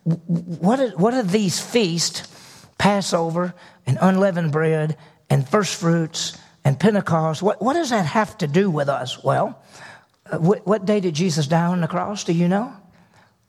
what 0.05 0.81
are, 0.81 0.89
what 0.93 1.13
are 1.13 1.23
these 1.23 1.61
feasts, 1.61 2.27
Passover 2.79 3.53
and 3.87 3.99
unleavened 4.01 4.53
bread 4.53 4.97
and 5.29 5.47
first 5.47 5.79
fruits 5.79 6.39
and 6.65 6.81
Pentecost? 6.81 7.43
What, 7.43 7.61
what 7.61 7.75
does 7.75 7.91
that 7.91 8.07
have 8.07 8.39
to 8.39 8.47
do 8.47 8.71
with 8.71 8.89
us? 8.89 9.23
Well, 9.23 9.63
uh, 10.33 10.39
what, 10.39 10.67
what 10.67 10.87
day 10.87 11.01
did 11.01 11.13
Jesus 11.13 11.47
die 11.47 11.67
on 11.67 11.83
the 11.83 11.89
cross? 11.89 12.25
Do 12.25 12.33
you 12.33 12.49
know? 12.49 12.73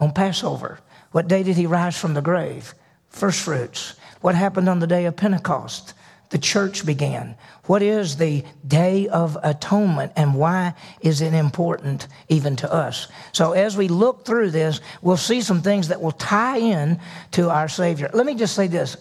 On 0.01 0.11
Passover. 0.11 0.79
What 1.13 1.29
day 1.29 1.43
did 1.43 1.55
he 1.55 1.65
rise 1.65 1.97
from 1.97 2.13
the 2.13 2.21
grave? 2.21 2.75
First 3.11 3.41
fruits. 3.41 3.95
What 4.21 4.35
happened 4.35 4.67
on 4.67 4.79
the 4.79 4.87
day 4.87 5.05
of 5.05 5.15
Pentecost? 5.15 5.93
the 6.31 6.37
church 6.37 6.85
began. 6.85 7.35
What 7.65 7.81
is 7.81 8.15
the 8.15 8.43
Day 8.65 9.07
of 9.07 9.37
Atonement 9.43 10.13
and 10.15 10.33
why 10.33 10.73
is 11.01 11.21
it 11.21 11.33
important 11.33 12.07
even 12.29 12.55
to 12.57 12.73
us? 12.73 13.07
So, 13.33 13.51
as 13.51 13.77
we 13.77 13.89
look 13.89 14.25
through 14.25 14.51
this, 14.51 14.79
we'll 15.01 15.17
see 15.17 15.41
some 15.41 15.61
things 15.61 15.89
that 15.89 16.01
will 16.01 16.13
tie 16.13 16.57
in 16.57 16.99
to 17.31 17.49
our 17.49 17.67
Savior. 17.67 18.09
Let 18.13 18.25
me 18.25 18.35
just 18.35 18.55
say 18.55 18.67
this 18.67 18.97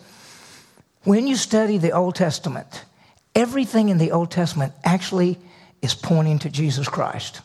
when 1.04 1.26
you 1.26 1.36
study 1.36 1.78
the 1.78 1.92
Old 1.92 2.16
Testament, 2.16 2.84
everything 3.34 3.88
in 3.88 3.98
the 3.98 4.10
Old 4.10 4.30
Testament 4.30 4.72
actually 4.84 5.38
is 5.82 5.94
pointing 5.94 6.40
to 6.40 6.50
Jesus 6.50 6.88
Christ, 6.88 7.40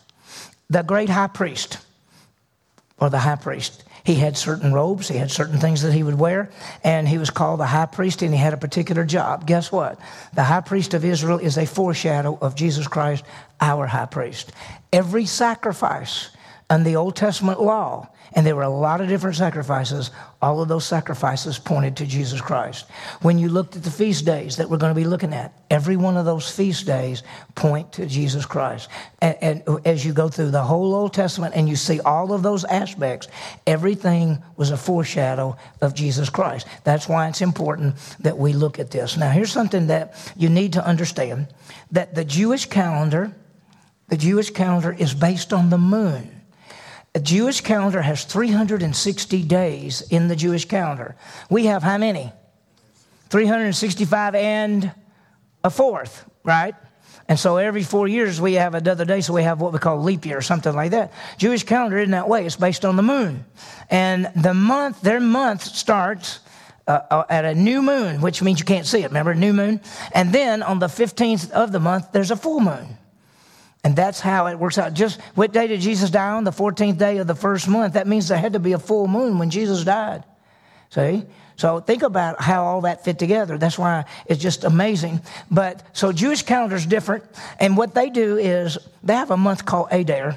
the 0.69 0.81
great 0.81 1.10
high 1.10 1.27
priest 1.27 1.77
or 3.00 3.10
the 3.12 3.19
high 3.19 3.36
priest. 3.36 3.84
He 4.05 4.15
had 4.15 4.38
certain 4.38 4.71
robes, 4.71 5.07
he 5.07 5.17
had 5.17 5.31
certain 5.31 5.59
things 5.59 5.81
that 5.81 5.91
he 5.91 6.03
would 6.03 6.19
wear, 6.19 6.51
and 6.83 7.07
he 7.07 7.17
was 7.17 7.31
called 7.31 7.59
the 7.59 7.65
high 7.65 7.88
priest 7.88 8.21
and 8.21 8.31
he 8.31 8.39
had 8.39 8.53
a 8.53 8.57
particular 8.57 9.03
job. 9.03 9.47
Guess 9.47 9.71
what? 9.71 10.00
The 10.35 10.43
high 10.43 10.62
priest 10.62 10.93
of 10.93 11.03
Israel 11.03 11.39
is 11.39 11.57
a 11.57 11.65
foreshadow 11.65 12.38
of 12.39 12.55
Jesus 12.55 12.88
Christ, 12.88 13.25
our 13.59 13.88
high 13.88 14.05
priest. 14.05 14.51
Every 14.93 15.25
sacrifice 15.25 16.29
in 16.69 16.83
the 16.83 16.95
Old 16.95 17.15
Testament 17.15 17.59
law 17.59 18.09
and 18.36 18.46
there 18.46 18.56
were 18.56 18.63
a 18.63 18.70
lot 18.70 19.00
of 19.00 19.08
different 19.08 19.38
sacrifices. 19.38 20.12
All 20.42 20.62
of 20.62 20.68
those 20.68 20.86
sacrifices 20.86 21.58
pointed 21.58 21.96
to 21.98 22.06
Jesus 22.06 22.42
Christ. 22.42 22.86
When 23.22 23.39
you 23.39 23.48
looked 23.48 23.77
at 23.77 23.84
the 23.84 23.89
feast 23.89 24.25
days 24.25 24.58
that 24.58 24.70
we're 24.70 24.77
going 24.77 24.94
to 24.94 25.00
be 25.00 25.08
looking 25.08 25.34
at, 25.34 25.58
every 25.72 25.96
one 25.96 26.18
of 26.18 26.25
those 26.25 26.51
feast 26.51 26.86
days 26.86 27.24
point 27.56 27.94
to 27.94 28.06
Jesus 28.06 28.46
Christ. 28.46 28.89
And, 29.22 29.38
and 29.42 29.88
as 29.88 30.06
you 30.06 30.12
go 30.12 30.27
through 30.27 30.51
the 30.51 30.62
whole 30.62 30.94
Old 30.94 31.13
Testament 31.13 31.56
and 31.56 31.70
you 31.70 31.77
see 31.77 32.01
all 32.01 32.34
of 32.34 32.44
those 32.44 32.65
aspects, 32.65 33.30
everything 33.65 34.44
was 34.58 34.70
a 34.70 34.77
foreshadow 34.77 35.56
of 35.82 35.94
Jesus 35.94 36.30
Christ. 36.30 36.68
That's 36.84 37.08
why 37.08 37.30
it's 37.30 37.42
important 37.42 37.96
that 38.20 38.38
we 38.38 38.51
look 38.51 38.80
at 38.80 38.92
this. 38.92 39.15
Now, 39.15 39.30
here's 39.30 39.51
something 39.51 39.88
that 39.88 40.34
you 40.36 40.50
need 40.50 40.74
to 40.74 40.86
understand 40.86 41.48
that 41.92 42.15
the 42.15 42.25
Jewish 42.25 42.65
calendar, 42.65 43.34
the 44.10 44.18
Jewish 44.18 44.50
calendar 44.50 44.92
is 44.92 45.13
based 45.13 45.54
on 45.54 45.70
the 45.70 45.77
moon. 45.77 46.35
A 47.15 47.19
Jewish 47.19 47.62
calendar 47.62 48.01
has 48.01 48.25
360 48.25 49.43
days 49.43 50.01
in 50.01 50.27
the 50.27 50.36
Jewish 50.36 50.65
calendar. 50.65 51.15
We 51.50 51.67
have 51.67 51.81
how 51.81 51.98
many? 51.98 52.34
365 53.29 54.36
and 54.36 54.91
a 55.63 55.69
fourth, 55.69 56.29
right? 56.43 56.75
And 57.29 57.39
so 57.39 57.55
every 57.55 57.84
four 57.84 58.10
years 58.10 58.41
we 58.41 58.55
have 58.55 58.75
another 58.75 59.05
day, 59.05 59.22
so 59.22 59.34
we 59.34 59.43
have 59.43 59.62
what 59.62 59.72
we 59.72 59.79
call 59.79 60.03
leap 60.03 60.25
year 60.25 60.38
or 60.38 60.41
something 60.41 60.75
like 60.75 60.91
that. 60.91 61.13
Jewish 61.38 61.63
calendar 61.63 61.98
isn't 61.98 62.12
that 62.12 62.27
way. 62.27 62.45
It's 62.45 62.57
based 62.57 62.84
on 62.84 62.98
the 62.98 63.01
moon. 63.01 63.45
And 63.89 64.29
the 64.36 64.53
month, 64.53 65.01
their 65.01 65.22
month 65.22 65.63
starts 65.63 66.41
uh, 66.86 67.00
uh 67.10 67.24
at 67.29 67.45
a 67.45 67.55
new 67.55 67.81
moon, 67.81 68.19
which 68.19 68.41
means 68.41 68.60
you 68.60 68.65
can't 68.65 68.86
see 68.86 69.00
it. 69.00 69.07
Remember, 69.07 69.34
new 69.34 69.53
moon? 69.53 69.79
And 70.12 70.34
then 70.34 70.62
on 70.62 70.79
the 70.79 70.88
15th 70.88 71.50
of 71.51 71.72
the 71.72 71.79
month, 71.79 72.12
there's 72.12 72.29
a 72.29 72.36
full 72.36 72.60
moon. 72.60 72.98
And 73.86 73.96
that's 73.96 74.20
how 74.20 74.48
it 74.48 74.58
works 74.58 74.80
out. 74.80 74.96
Just 74.96 75.22
what 75.36 75.54
day 75.54 75.68
did 75.68 75.80
Jesus 75.80 76.10
die 76.10 76.32
on? 76.32 76.44
The 76.44 76.50
14th 76.51 76.98
day 76.98 77.20
of 77.20 77.27
the 77.27 77.36
first 77.36 77.68
month. 77.68 77.94
That 77.94 78.08
means 78.08 78.27
there 78.27 78.38
had 78.38 78.54
to 78.54 78.60
be 78.60 78.74
a 78.74 78.80
full 78.80 79.08
moon 79.08 79.38
when 79.38 79.51
Jesus 79.51 79.84
died. 79.84 80.24
See? 80.89 81.24
So 81.56 81.80
think 81.80 82.01
about 82.01 82.42
how 82.42 82.63
all 82.63 82.82
that 82.82 83.06
fit 83.06 83.20
together. 83.20 83.60
That's 83.60 83.77
why 83.77 84.06
it's 84.25 84.42
just 84.42 84.63
amazing. 84.63 85.22
But 85.51 85.84
so 85.94 86.12
Jewish 86.12 86.42
calendar 86.42 86.75
is 86.75 86.88
different. 86.88 87.25
And 87.60 87.77
what 87.77 87.94
they 87.94 88.10
do 88.10 88.38
is 88.38 88.80
they 89.04 89.13
have 89.13 89.30
a 89.30 89.38
month 89.38 89.65
called 89.65 89.89
Adar. 89.92 90.36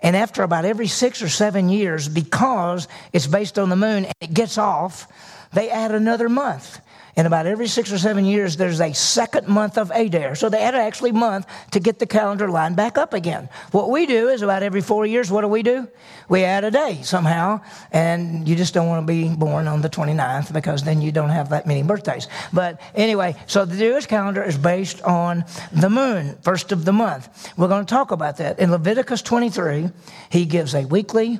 And 0.00 0.14
after 0.14 0.44
about 0.44 0.64
every 0.64 0.86
six 0.86 1.20
or 1.20 1.28
seven 1.28 1.68
years, 1.68 2.08
because 2.08 2.86
it's 3.12 3.26
based 3.26 3.58
on 3.58 3.70
the 3.70 3.76
moon 3.76 4.04
and 4.04 4.14
it 4.20 4.32
gets 4.32 4.56
off, 4.56 5.08
they 5.52 5.68
add 5.68 5.90
another 5.90 6.28
month. 6.28 6.78
And 7.16 7.26
about 7.26 7.46
every 7.46 7.68
six 7.68 7.92
or 7.92 7.98
seven 7.98 8.24
years, 8.24 8.56
there's 8.56 8.80
a 8.80 8.92
second 8.92 9.46
month 9.46 9.78
of 9.78 9.90
Adar. 9.92 10.34
So 10.34 10.48
they 10.48 10.62
an 10.62 10.74
actually 10.74 11.12
month 11.12 11.46
to 11.70 11.80
get 11.80 11.98
the 11.98 12.06
calendar 12.06 12.48
line 12.48 12.74
back 12.74 12.98
up 12.98 13.14
again. 13.14 13.48
What 13.70 13.90
we 13.90 14.06
do 14.06 14.28
is 14.28 14.42
about 14.42 14.62
every 14.62 14.80
four 14.80 15.06
years, 15.06 15.30
what 15.30 15.42
do 15.42 15.48
we 15.48 15.62
do? 15.62 15.88
We 16.28 16.42
add 16.42 16.64
a 16.64 16.70
day 16.70 17.00
somehow. 17.02 17.60
And 17.92 18.48
you 18.48 18.56
just 18.56 18.74
don't 18.74 18.88
want 18.88 19.06
to 19.06 19.06
be 19.06 19.28
born 19.28 19.68
on 19.68 19.80
the 19.80 19.88
29th 19.88 20.52
because 20.52 20.82
then 20.82 21.00
you 21.00 21.12
don't 21.12 21.30
have 21.30 21.50
that 21.50 21.66
many 21.66 21.82
birthdays. 21.82 22.26
But 22.52 22.80
anyway, 22.94 23.36
so 23.46 23.64
the 23.64 23.76
Jewish 23.76 24.06
calendar 24.06 24.42
is 24.42 24.58
based 24.58 25.00
on 25.02 25.44
the 25.72 25.90
moon, 25.90 26.36
first 26.42 26.72
of 26.72 26.84
the 26.84 26.92
month. 26.92 27.52
We're 27.56 27.68
going 27.68 27.86
to 27.86 27.90
talk 27.90 28.10
about 28.10 28.38
that. 28.38 28.58
In 28.58 28.70
Leviticus 28.70 29.22
23, 29.22 29.90
he 30.30 30.46
gives 30.46 30.74
a 30.74 30.84
weekly 30.84 31.38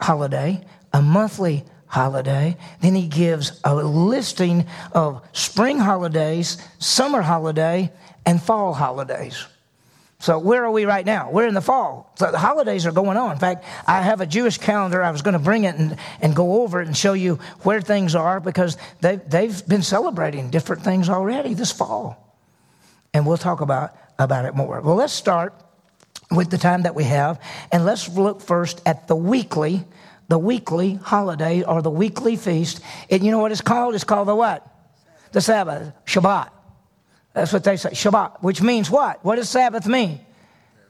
holiday, 0.00 0.64
a 0.92 1.02
monthly 1.02 1.64
holiday. 1.92 2.56
Then 2.80 2.94
he 2.94 3.06
gives 3.06 3.60
a 3.64 3.74
listing 3.74 4.66
of 4.92 5.22
spring 5.32 5.78
holidays, 5.78 6.56
summer 6.78 7.20
holiday, 7.20 7.92
and 8.24 8.42
fall 8.42 8.72
holidays. 8.72 9.46
So 10.18 10.38
where 10.38 10.64
are 10.64 10.70
we 10.70 10.86
right 10.86 11.04
now? 11.04 11.30
We're 11.30 11.46
in 11.46 11.52
the 11.52 11.60
fall. 11.60 12.10
So 12.14 12.30
the 12.30 12.38
holidays 12.38 12.86
are 12.86 12.92
going 12.92 13.18
on. 13.18 13.32
In 13.32 13.38
fact, 13.38 13.66
I 13.86 14.00
have 14.00 14.22
a 14.22 14.26
Jewish 14.26 14.56
calendar. 14.56 15.02
I 15.02 15.10
was 15.10 15.20
going 15.20 15.34
to 15.34 15.38
bring 15.38 15.64
it 15.64 15.74
and, 15.74 15.98
and 16.22 16.34
go 16.34 16.62
over 16.62 16.80
it 16.80 16.86
and 16.86 16.96
show 16.96 17.12
you 17.12 17.34
where 17.60 17.82
things 17.82 18.14
are 18.14 18.40
because 18.40 18.78
they, 19.02 19.16
they've 19.16 19.66
been 19.68 19.82
celebrating 19.82 20.48
different 20.48 20.82
things 20.82 21.10
already 21.10 21.52
this 21.52 21.72
fall. 21.72 22.38
And 23.12 23.26
we'll 23.26 23.36
talk 23.36 23.60
about, 23.60 23.94
about 24.18 24.46
it 24.46 24.54
more. 24.54 24.80
Well, 24.80 24.94
let's 24.94 25.12
start 25.12 25.52
with 26.30 26.48
the 26.48 26.56
time 26.58 26.84
that 26.84 26.94
we 26.94 27.04
have. 27.04 27.38
And 27.70 27.84
let's 27.84 28.08
look 28.08 28.40
first 28.40 28.80
at 28.86 29.08
the 29.08 29.16
weekly 29.16 29.84
the 30.28 30.38
weekly 30.38 30.94
holiday 30.94 31.62
or 31.62 31.82
the 31.82 31.90
weekly 31.90 32.36
feast. 32.36 32.80
And 33.10 33.22
you 33.22 33.30
know 33.30 33.38
what 33.38 33.52
it's 33.52 33.60
called? 33.60 33.94
It's 33.94 34.04
called 34.04 34.28
the 34.28 34.34
what? 34.34 34.66
The 35.32 35.40
Sabbath, 35.40 35.92
Shabbat. 36.06 36.50
That's 37.34 37.52
what 37.52 37.64
they 37.64 37.76
say, 37.76 37.90
Shabbat, 37.90 38.42
which 38.42 38.60
means 38.60 38.90
what? 38.90 39.24
What 39.24 39.36
does 39.36 39.48
Sabbath 39.48 39.86
mean? 39.86 40.20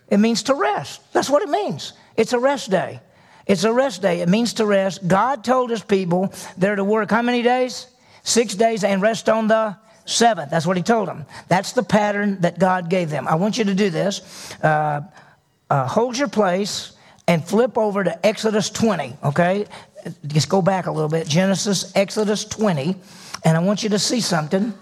It 0.08 0.18
means 0.18 0.44
to 0.44 0.54
rest. 0.54 1.00
That's 1.12 1.30
what 1.30 1.42
it 1.42 1.48
means. 1.48 1.92
It's 2.16 2.32
a 2.32 2.38
rest 2.38 2.70
day. 2.70 3.00
It's 3.46 3.64
a 3.64 3.72
rest 3.72 4.02
day. 4.02 4.20
It 4.20 4.28
means 4.28 4.54
to 4.54 4.66
rest. 4.66 5.06
God 5.06 5.44
told 5.44 5.70
his 5.70 5.82
people 5.82 6.32
they're 6.56 6.76
to 6.76 6.84
work 6.84 7.10
how 7.10 7.22
many 7.22 7.42
days? 7.42 7.86
Six 8.22 8.54
days 8.54 8.84
and 8.84 9.02
rest 9.02 9.28
on 9.28 9.48
the 9.48 9.76
seventh. 10.04 10.50
That's 10.50 10.66
what 10.66 10.76
he 10.76 10.82
told 10.82 11.08
them. 11.08 11.26
That's 11.48 11.72
the 11.72 11.82
pattern 11.82 12.40
that 12.42 12.58
God 12.58 12.90
gave 12.90 13.10
them. 13.10 13.26
I 13.26 13.36
want 13.36 13.58
you 13.58 13.64
to 13.64 13.74
do 13.74 13.90
this. 13.90 14.54
Uh, 14.62 15.02
uh, 15.70 15.86
hold 15.86 16.18
your 16.18 16.28
place 16.28 16.92
and 17.32 17.42
flip 17.42 17.78
over 17.78 18.04
to 18.04 18.26
Exodus 18.26 18.68
20, 18.68 19.16
okay? 19.24 19.64
Just 20.26 20.50
go 20.50 20.60
back 20.60 20.84
a 20.84 20.92
little 20.92 21.08
bit. 21.08 21.26
Genesis, 21.26 21.90
Exodus 21.96 22.44
20. 22.44 22.94
And 23.42 23.56
I 23.56 23.60
want 23.60 23.82
you 23.82 23.88
to 23.88 23.98
see 23.98 24.20
something. 24.20 24.74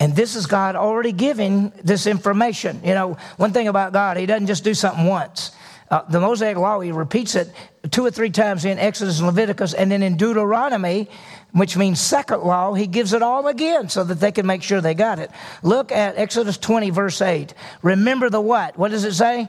And 0.00 0.16
this 0.16 0.34
is 0.34 0.46
God 0.46 0.74
already 0.74 1.12
giving 1.12 1.72
this 1.84 2.08
information. 2.08 2.80
You 2.82 2.94
know, 2.94 3.18
one 3.36 3.52
thing 3.52 3.68
about 3.68 3.92
God, 3.92 4.16
He 4.16 4.26
doesn't 4.26 4.48
just 4.48 4.64
do 4.64 4.74
something 4.74 5.06
once. 5.06 5.52
Uh, 5.88 6.02
the 6.08 6.18
Mosaic 6.18 6.56
Law, 6.56 6.80
He 6.80 6.90
repeats 6.90 7.36
it 7.36 7.52
two 7.92 8.04
or 8.04 8.10
three 8.10 8.30
times 8.30 8.64
in 8.64 8.80
Exodus 8.80 9.18
and 9.18 9.28
Leviticus, 9.28 9.74
and 9.74 9.92
then 9.92 10.02
in 10.02 10.16
Deuteronomy, 10.16 11.08
which 11.52 11.76
means 11.76 12.00
second 12.00 12.40
law, 12.40 12.74
He 12.74 12.88
gives 12.88 13.12
it 13.12 13.22
all 13.22 13.46
again 13.46 13.88
so 13.88 14.02
that 14.02 14.18
they 14.18 14.32
can 14.32 14.44
make 14.44 14.64
sure 14.64 14.80
they 14.80 14.94
got 14.94 15.20
it. 15.20 15.30
Look 15.62 15.92
at 15.92 16.18
Exodus 16.18 16.58
20, 16.58 16.90
verse 16.90 17.22
8. 17.22 17.54
Remember 17.82 18.28
the 18.28 18.40
what? 18.40 18.76
What 18.76 18.90
does 18.90 19.04
it 19.04 19.14
say? 19.14 19.48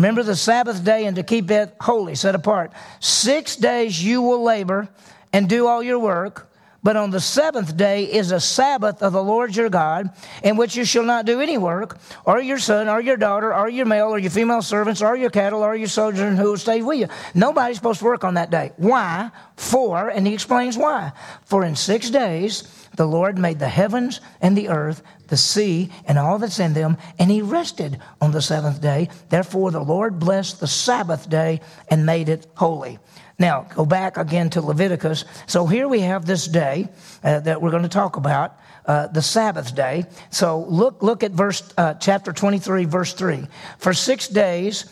Remember 0.00 0.22
the 0.22 0.34
Sabbath 0.34 0.82
day 0.82 1.04
and 1.04 1.16
to 1.16 1.22
keep 1.22 1.50
it 1.50 1.76
holy, 1.78 2.14
set 2.14 2.34
apart. 2.34 2.72
Six 3.00 3.54
days 3.56 4.02
you 4.02 4.22
will 4.22 4.42
labor 4.42 4.88
and 5.30 5.46
do 5.46 5.66
all 5.66 5.82
your 5.82 5.98
work. 5.98 6.50
But 6.82 6.96
on 6.96 7.10
the 7.10 7.20
seventh 7.20 7.76
day 7.76 8.04
is 8.04 8.32
a 8.32 8.40
Sabbath 8.40 9.02
of 9.02 9.12
the 9.12 9.22
Lord 9.22 9.54
your 9.54 9.68
God, 9.68 10.08
in 10.42 10.56
which 10.56 10.74
you 10.74 10.86
shall 10.86 11.02
not 11.02 11.26
do 11.26 11.42
any 11.42 11.58
work, 11.58 11.98
or 12.24 12.40
your 12.40 12.58
son, 12.58 12.88
or 12.88 13.02
your 13.02 13.18
daughter, 13.18 13.54
or 13.54 13.68
your 13.68 13.84
male, 13.84 14.06
or 14.06 14.18
your 14.18 14.30
female 14.30 14.62
servants, 14.62 15.02
or 15.02 15.14
your 15.14 15.28
cattle, 15.28 15.62
or 15.62 15.76
your 15.76 15.88
sojourner 15.88 16.34
who 16.34 16.44
will 16.44 16.56
stay 16.56 16.80
with 16.80 16.98
you. 16.98 17.08
Nobody's 17.34 17.76
supposed 17.76 17.98
to 17.98 18.06
work 18.06 18.24
on 18.24 18.34
that 18.34 18.50
day. 18.50 18.72
Why? 18.78 19.30
For, 19.56 20.08
and 20.08 20.26
he 20.26 20.32
explains 20.32 20.78
why. 20.78 21.12
For 21.44 21.62
in 21.62 21.76
six 21.76 22.08
days 22.08 22.79
the 22.96 23.06
Lord 23.06 23.38
made 23.38 23.58
the 23.58 23.68
heavens 23.68 24.20
and 24.40 24.56
the 24.56 24.68
earth, 24.68 25.02
the 25.28 25.36
sea, 25.36 25.90
and 26.06 26.18
all 26.18 26.38
that's 26.38 26.58
in 26.58 26.74
them, 26.74 26.96
and 27.18 27.30
he 27.30 27.42
rested 27.42 27.98
on 28.20 28.32
the 28.32 28.42
seventh 28.42 28.80
day. 28.80 29.08
Therefore, 29.28 29.70
the 29.70 29.80
Lord 29.80 30.18
blessed 30.18 30.60
the 30.60 30.66
Sabbath 30.66 31.28
day 31.28 31.60
and 31.88 32.04
made 32.04 32.28
it 32.28 32.46
holy. 32.56 32.98
Now, 33.38 33.62
go 33.74 33.86
back 33.86 34.18
again 34.18 34.50
to 34.50 34.60
Leviticus. 34.60 35.24
So 35.46 35.66
here 35.66 35.88
we 35.88 36.00
have 36.00 36.26
this 36.26 36.46
day 36.46 36.88
uh, 37.24 37.40
that 37.40 37.62
we're 37.62 37.70
going 37.70 37.84
to 37.84 37.88
talk 37.88 38.16
about. 38.16 38.56
Uh, 38.86 39.06
the 39.06 39.22
Sabbath 39.22 39.74
day. 39.74 40.04
So 40.30 40.64
look, 40.64 41.02
look 41.02 41.22
at 41.22 41.32
verse, 41.32 41.62
uh, 41.76 41.94
chapter 41.94 42.32
23, 42.32 42.86
verse 42.86 43.12
3. 43.12 43.46
For 43.78 43.92
six 43.92 44.26
days 44.26 44.86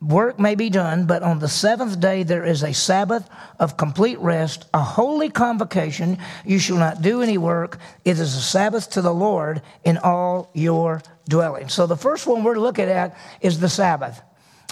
work 0.00 0.38
may 0.38 0.54
be 0.54 0.70
done, 0.70 1.06
but 1.06 1.22
on 1.22 1.38
the 1.38 1.48
seventh 1.48 1.98
day 2.00 2.22
there 2.22 2.44
is 2.44 2.62
a 2.62 2.72
Sabbath 2.72 3.28
of 3.58 3.76
complete 3.76 4.18
rest, 4.20 4.66
a 4.72 4.82
holy 4.82 5.28
convocation. 5.28 6.18
You 6.44 6.58
shall 6.58 6.76
not 6.76 7.02
do 7.02 7.22
any 7.22 7.38
work. 7.38 7.78
It 8.04 8.18
is 8.18 8.36
a 8.36 8.40
Sabbath 8.40 8.90
to 8.90 9.02
the 9.02 9.12
Lord 9.12 9.62
in 9.84 9.98
all 9.98 10.50
your 10.54 11.02
dwellings. 11.28 11.74
So 11.74 11.86
the 11.86 11.96
first 11.96 12.26
one 12.26 12.44
we're 12.44 12.58
looking 12.58 12.88
at 12.88 13.16
is 13.40 13.58
the 13.58 13.68
Sabbath. 13.68 14.22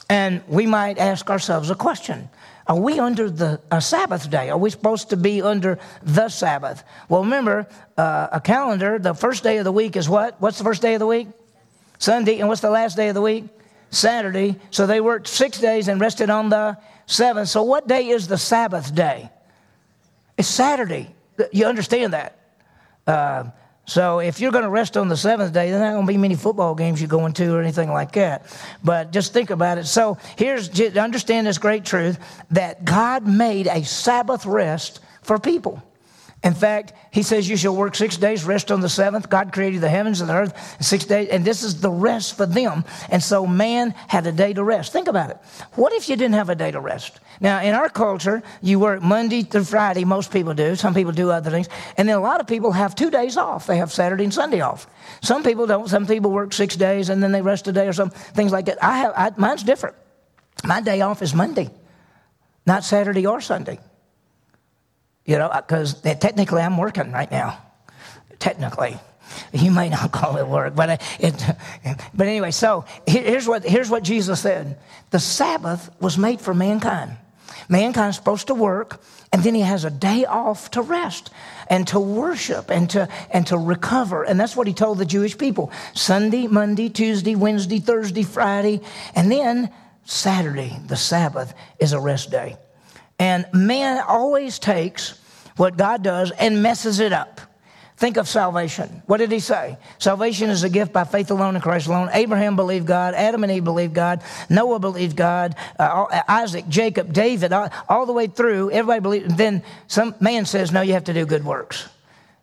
And 0.08 0.42
we 0.46 0.66
might 0.66 0.98
ask 0.98 1.28
ourselves 1.28 1.70
a 1.70 1.74
question. 1.74 2.28
Are 2.68 2.78
we 2.78 2.98
under 2.98 3.30
the 3.30 3.60
a 3.70 3.80
Sabbath 3.80 4.28
day? 4.28 4.50
Are 4.50 4.58
we 4.58 4.70
supposed 4.70 5.10
to 5.10 5.16
be 5.16 5.42
under 5.42 5.78
the 6.02 6.28
Sabbath? 6.28 6.82
Well, 7.08 7.22
remember, 7.22 7.66
uh, 7.96 8.28
a 8.32 8.40
calendar, 8.40 8.98
the 8.98 9.14
first 9.14 9.42
day 9.42 9.58
of 9.58 9.64
the 9.64 9.72
week 9.72 9.96
is 9.96 10.08
what? 10.08 10.40
What's 10.40 10.58
the 10.58 10.64
first 10.64 10.82
day 10.82 10.94
of 10.94 11.00
the 11.00 11.06
week? 11.06 11.28
Sunday. 11.98 12.38
And 12.40 12.48
what's 12.48 12.60
the 12.60 12.70
last 12.70 12.96
day 12.96 13.08
of 13.08 13.14
the 13.14 13.22
week? 13.22 13.44
Saturday. 13.90 14.58
So 14.70 14.86
they 14.86 15.00
worked 15.00 15.28
six 15.28 15.58
days 15.58 15.88
and 15.88 16.00
rested 16.00 16.30
on 16.30 16.48
the 16.48 16.78
seventh. 17.06 17.48
So 17.48 17.62
what 17.62 17.86
day 17.86 18.08
is 18.08 18.28
the 18.28 18.38
Sabbath 18.38 18.94
day? 18.94 19.30
It's 20.36 20.48
Saturday. 20.48 21.14
You 21.52 21.66
understand 21.66 22.12
that? 22.12 22.38
Uh, 23.06 23.44
so 23.86 24.18
if 24.18 24.40
you're 24.40 24.50
going 24.50 24.64
to 24.64 24.70
rest 24.70 24.96
on 24.96 25.08
the 25.08 25.16
seventh 25.16 25.52
day, 25.52 25.70
there's 25.70 25.80
not 25.80 25.92
going 25.92 26.06
to 26.06 26.12
be 26.12 26.18
many 26.18 26.34
football 26.34 26.74
games 26.74 27.00
you're 27.00 27.08
going 27.08 27.32
to 27.34 27.54
or 27.54 27.60
anything 27.60 27.88
like 27.88 28.12
that. 28.12 28.46
But 28.82 29.12
just 29.12 29.32
think 29.32 29.50
about 29.50 29.78
it. 29.78 29.86
So 29.86 30.18
here's 30.36 30.68
understand 30.96 31.46
this 31.46 31.58
great 31.58 31.84
truth 31.84 32.18
that 32.50 32.84
God 32.84 33.26
made 33.26 33.68
a 33.68 33.84
Sabbath 33.84 34.44
rest 34.44 35.00
for 35.22 35.38
people. 35.38 35.82
In 36.46 36.54
fact, 36.54 36.92
he 37.10 37.24
says 37.24 37.48
you 37.48 37.56
shall 37.56 37.74
work 37.74 37.96
six 37.96 38.16
days, 38.16 38.44
rest 38.44 38.70
on 38.70 38.80
the 38.80 38.88
seventh. 38.88 39.28
God 39.28 39.52
created 39.52 39.80
the 39.80 39.88
heavens 39.88 40.20
and 40.20 40.30
the 40.30 40.34
earth 40.34 40.76
six 40.80 41.04
days, 41.04 41.28
and 41.28 41.44
this 41.44 41.64
is 41.64 41.80
the 41.80 41.90
rest 41.90 42.36
for 42.36 42.46
them. 42.46 42.84
And 43.10 43.20
so 43.20 43.48
man 43.48 43.90
had 44.06 44.28
a 44.28 44.30
day 44.32 44.52
to 44.52 44.62
rest. 44.62 44.92
Think 44.92 45.08
about 45.08 45.30
it. 45.30 45.38
What 45.74 45.92
if 45.92 46.08
you 46.08 46.14
didn't 46.14 46.36
have 46.36 46.48
a 46.48 46.54
day 46.54 46.70
to 46.70 46.78
rest? 46.78 47.18
Now, 47.40 47.62
in 47.62 47.74
our 47.74 47.88
culture, 47.88 48.44
you 48.62 48.78
work 48.78 49.02
Monday 49.02 49.42
through 49.42 49.64
Friday. 49.64 50.04
Most 50.04 50.30
people 50.30 50.54
do. 50.54 50.76
Some 50.76 50.94
people 50.94 51.10
do 51.10 51.32
other 51.32 51.50
things. 51.50 51.68
And 51.96 52.08
then 52.08 52.16
a 52.16 52.20
lot 52.20 52.40
of 52.40 52.46
people 52.46 52.70
have 52.70 52.94
two 52.94 53.10
days 53.10 53.36
off. 53.36 53.66
They 53.66 53.78
have 53.78 53.92
Saturday 53.92 54.22
and 54.22 54.32
Sunday 54.32 54.60
off. 54.60 54.86
Some 55.22 55.42
people 55.42 55.66
don't. 55.66 55.88
Some 55.88 56.06
people 56.06 56.30
work 56.30 56.52
six 56.52 56.76
days 56.76 57.08
and 57.08 57.20
then 57.20 57.32
they 57.32 57.42
rest 57.42 57.66
a 57.66 57.72
day 57.72 57.88
or 57.88 57.92
some 57.92 58.10
things 58.10 58.52
like 58.52 58.66
that. 58.66 58.78
I 58.84 58.98
have, 58.98 59.12
I, 59.16 59.32
mine's 59.36 59.64
different. 59.64 59.96
My 60.62 60.80
day 60.80 61.00
off 61.00 61.22
is 61.22 61.34
Monday, 61.34 61.70
not 62.64 62.84
Saturday 62.84 63.26
or 63.26 63.40
Sunday. 63.40 63.80
You 65.26 65.38
know, 65.38 65.50
because 65.54 66.00
technically 66.00 66.62
I'm 66.62 66.78
working 66.78 67.12
right 67.12 67.30
now. 67.30 67.62
Technically. 68.38 68.98
You 69.52 69.70
may 69.70 69.88
not 69.88 70.12
call 70.12 70.36
it 70.36 70.46
work, 70.46 70.74
but 70.74 71.02
it, 71.18 71.56
but 72.14 72.26
anyway, 72.26 72.52
so 72.52 72.84
here's 73.06 73.46
what, 73.46 73.64
here's 73.64 73.90
what 73.90 74.02
Jesus 74.02 74.40
said. 74.40 74.78
The 75.10 75.18
Sabbath 75.18 75.90
was 76.00 76.16
made 76.16 76.40
for 76.40 76.54
mankind. 76.54 77.16
Mankind's 77.68 78.16
supposed 78.16 78.46
to 78.46 78.54
work, 78.54 79.00
and 79.32 79.42
then 79.42 79.54
he 79.54 79.62
has 79.62 79.84
a 79.84 79.90
day 79.90 80.24
off 80.24 80.70
to 80.72 80.82
rest 80.82 81.30
and 81.68 81.86
to 81.88 81.98
worship 81.98 82.70
and 82.70 82.88
to, 82.90 83.08
and 83.30 83.46
to 83.48 83.58
recover. 83.58 84.22
And 84.22 84.38
that's 84.38 84.54
what 84.54 84.68
he 84.68 84.72
told 84.72 84.98
the 84.98 85.04
Jewish 85.04 85.36
people. 85.36 85.72
Sunday, 85.94 86.46
Monday, 86.46 86.88
Tuesday, 86.88 87.34
Wednesday, 87.34 87.80
Thursday, 87.80 88.22
Friday, 88.22 88.82
and 89.14 89.32
then 89.32 89.72
Saturday, 90.04 90.78
the 90.86 90.96
Sabbath, 90.96 91.54
is 91.80 91.92
a 91.92 91.98
rest 91.98 92.30
day. 92.30 92.56
And 93.18 93.46
man 93.52 94.02
always 94.06 94.58
takes 94.58 95.18
what 95.56 95.76
God 95.76 96.02
does 96.02 96.30
and 96.32 96.62
messes 96.62 97.00
it 97.00 97.12
up. 97.12 97.40
Think 97.96 98.18
of 98.18 98.28
salvation. 98.28 99.02
What 99.06 99.18
did 99.18 99.32
he 99.32 99.40
say? 99.40 99.78
Salvation 99.98 100.50
is 100.50 100.62
a 100.64 100.68
gift 100.68 100.92
by 100.92 101.04
faith 101.04 101.30
alone 101.30 101.56
in 101.56 101.62
Christ 101.62 101.86
alone. 101.86 102.10
Abraham 102.12 102.54
believed 102.54 102.86
God. 102.86 103.14
Adam 103.14 103.42
and 103.42 103.50
Eve 103.50 103.64
believed 103.64 103.94
God. 103.94 104.22
Noah 104.50 104.78
believed 104.78 105.16
God. 105.16 105.56
Uh, 105.78 106.04
Isaac, 106.28 106.68
Jacob, 106.68 107.14
David, 107.14 107.54
all, 107.54 107.70
all, 107.88 108.04
the 108.04 108.12
way 108.12 108.26
through, 108.26 108.70
everybody 108.70 109.00
believed. 109.00 109.38
Then 109.38 109.62
some 109.86 110.14
man 110.20 110.44
says, 110.44 110.72
no, 110.72 110.82
you 110.82 110.92
have 110.92 111.04
to 111.04 111.14
do 111.14 111.24
good 111.24 111.42
works. 111.42 111.88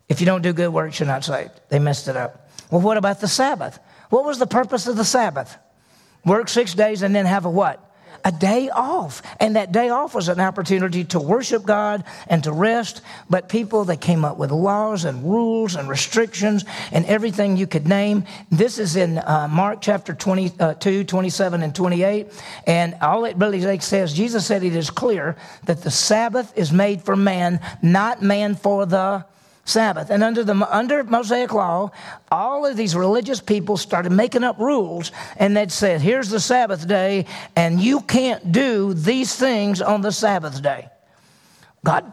If 0.08 0.20
you 0.20 0.26
don't 0.26 0.42
do 0.42 0.52
good 0.52 0.70
works, 0.70 0.98
you're 0.98 1.06
not 1.06 1.24
saved. 1.24 1.52
They 1.68 1.78
messed 1.78 2.08
it 2.08 2.16
up. 2.16 2.50
Well, 2.72 2.80
what 2.80 2.96
about 2.96 3.20
the 3.20 3.28
Sabbath? 3.28 3.78
What 4.10 4.24
was 4.24 4.40
the 4.40 4.48
purpose 4.48 4.88
of 4.88 4.96
the 4.96 5.04
Sabbath? 5.04 5.56
Work 6.24 6.48
six 6.48 6.74
days 6.74 7.02
and 7.02 7.14
then 7.14 7.26
have 7.26 7.44
a 7.44 7.50
what? 7.50 7.93
A 8.24 8.32
day 8.32 8.70
off. 8.70 9.22
And 9.38 9.56
that 9.56 9.72
day 9.72 9.90
off 9.90 10.14
was 10.14 10.28
an 10.28 10.40
opportunity 10.40 11.04
to 11.06 11.20
worship 11.20 11.64
God 11.64 12.04
and 12.26 12.42
to 12.44 12.52
rest. 12.52 13.02
But 13.28 13.48
people, 13.48 13.84
they 13.84 13.96
came 13.96 14.24
up 14.24 14.38
with 14.38 14.50
laws 14.50 15.04
and 15.04 15.22
rules 15.24 15.76
and 15.76 15.88
restrictions 15.88 16.64
and 16.92 17.04
everything 17.06 17.56
you 17.56 17.66
could 17.66 17.86
name. 17.86 18.24
This 18.50 18.78
is 18.78 18.96
in 18.96 19.18
uh, 19.18 19.48
Mark 19.50 19.80
chapter 19.80 20.14
22, 20.14 20.60
uh, 20.60 20.74
27 20.74 21.62
and 21.62 21.74
28. 21.74 22.32
And 22.66 22.96
all 23.00 23.24
it 23.24 23.36
really 23.36 23.78
says, 23.80 24.14
Jesus 24.14 24.46
said 24.46 24.62
it 24.64 24.74
is 24.74 24.90
clear 24.90 25.36
that 25.64 25.82
the 25.82 25.90
Sabbath 25.90 26.52
is 26.56 26.72
made 26.72 27.02
for 27.02 27.16
man, 27.16 27.60
not 27.82 28.22
man 28.22 28.54
for 28.54 28.86
the 28.86 29.24
Sabbath. 29.64 30.10
And 30.10 30.22
under 30.22 30.44
the 30.44 30.54
under 30.70 31.02
Mosaic 31.04 31.52
law, 31.52 31.90
all 32.30 32.66
of 32.66 32.76
these 32.76 32.94
religious 32.94 33.40
people 33.40 33.76
started 33.76 34.12
making 34.12 34.44
up 34.44 34.58
rules, 34.58 35.10
and 35.36 35.56
they'd 35.56 35.72
said, 35.72 36.00
"Here's 36.00 36.28
the 36.28 36.40
Sabbath 36.40 36.86
day, 36.86 37.26
and 37.56 37.80
you 37.80 38.00
can't 38.00 38.52
do 38.52 38.92
these 38.92 39.34
things 39.34 39.80
on 39.80 40.02
the 40.02 40.12
Sabbath 40.12 40.62
day." 40.62 40.88
God, 41.84 42.12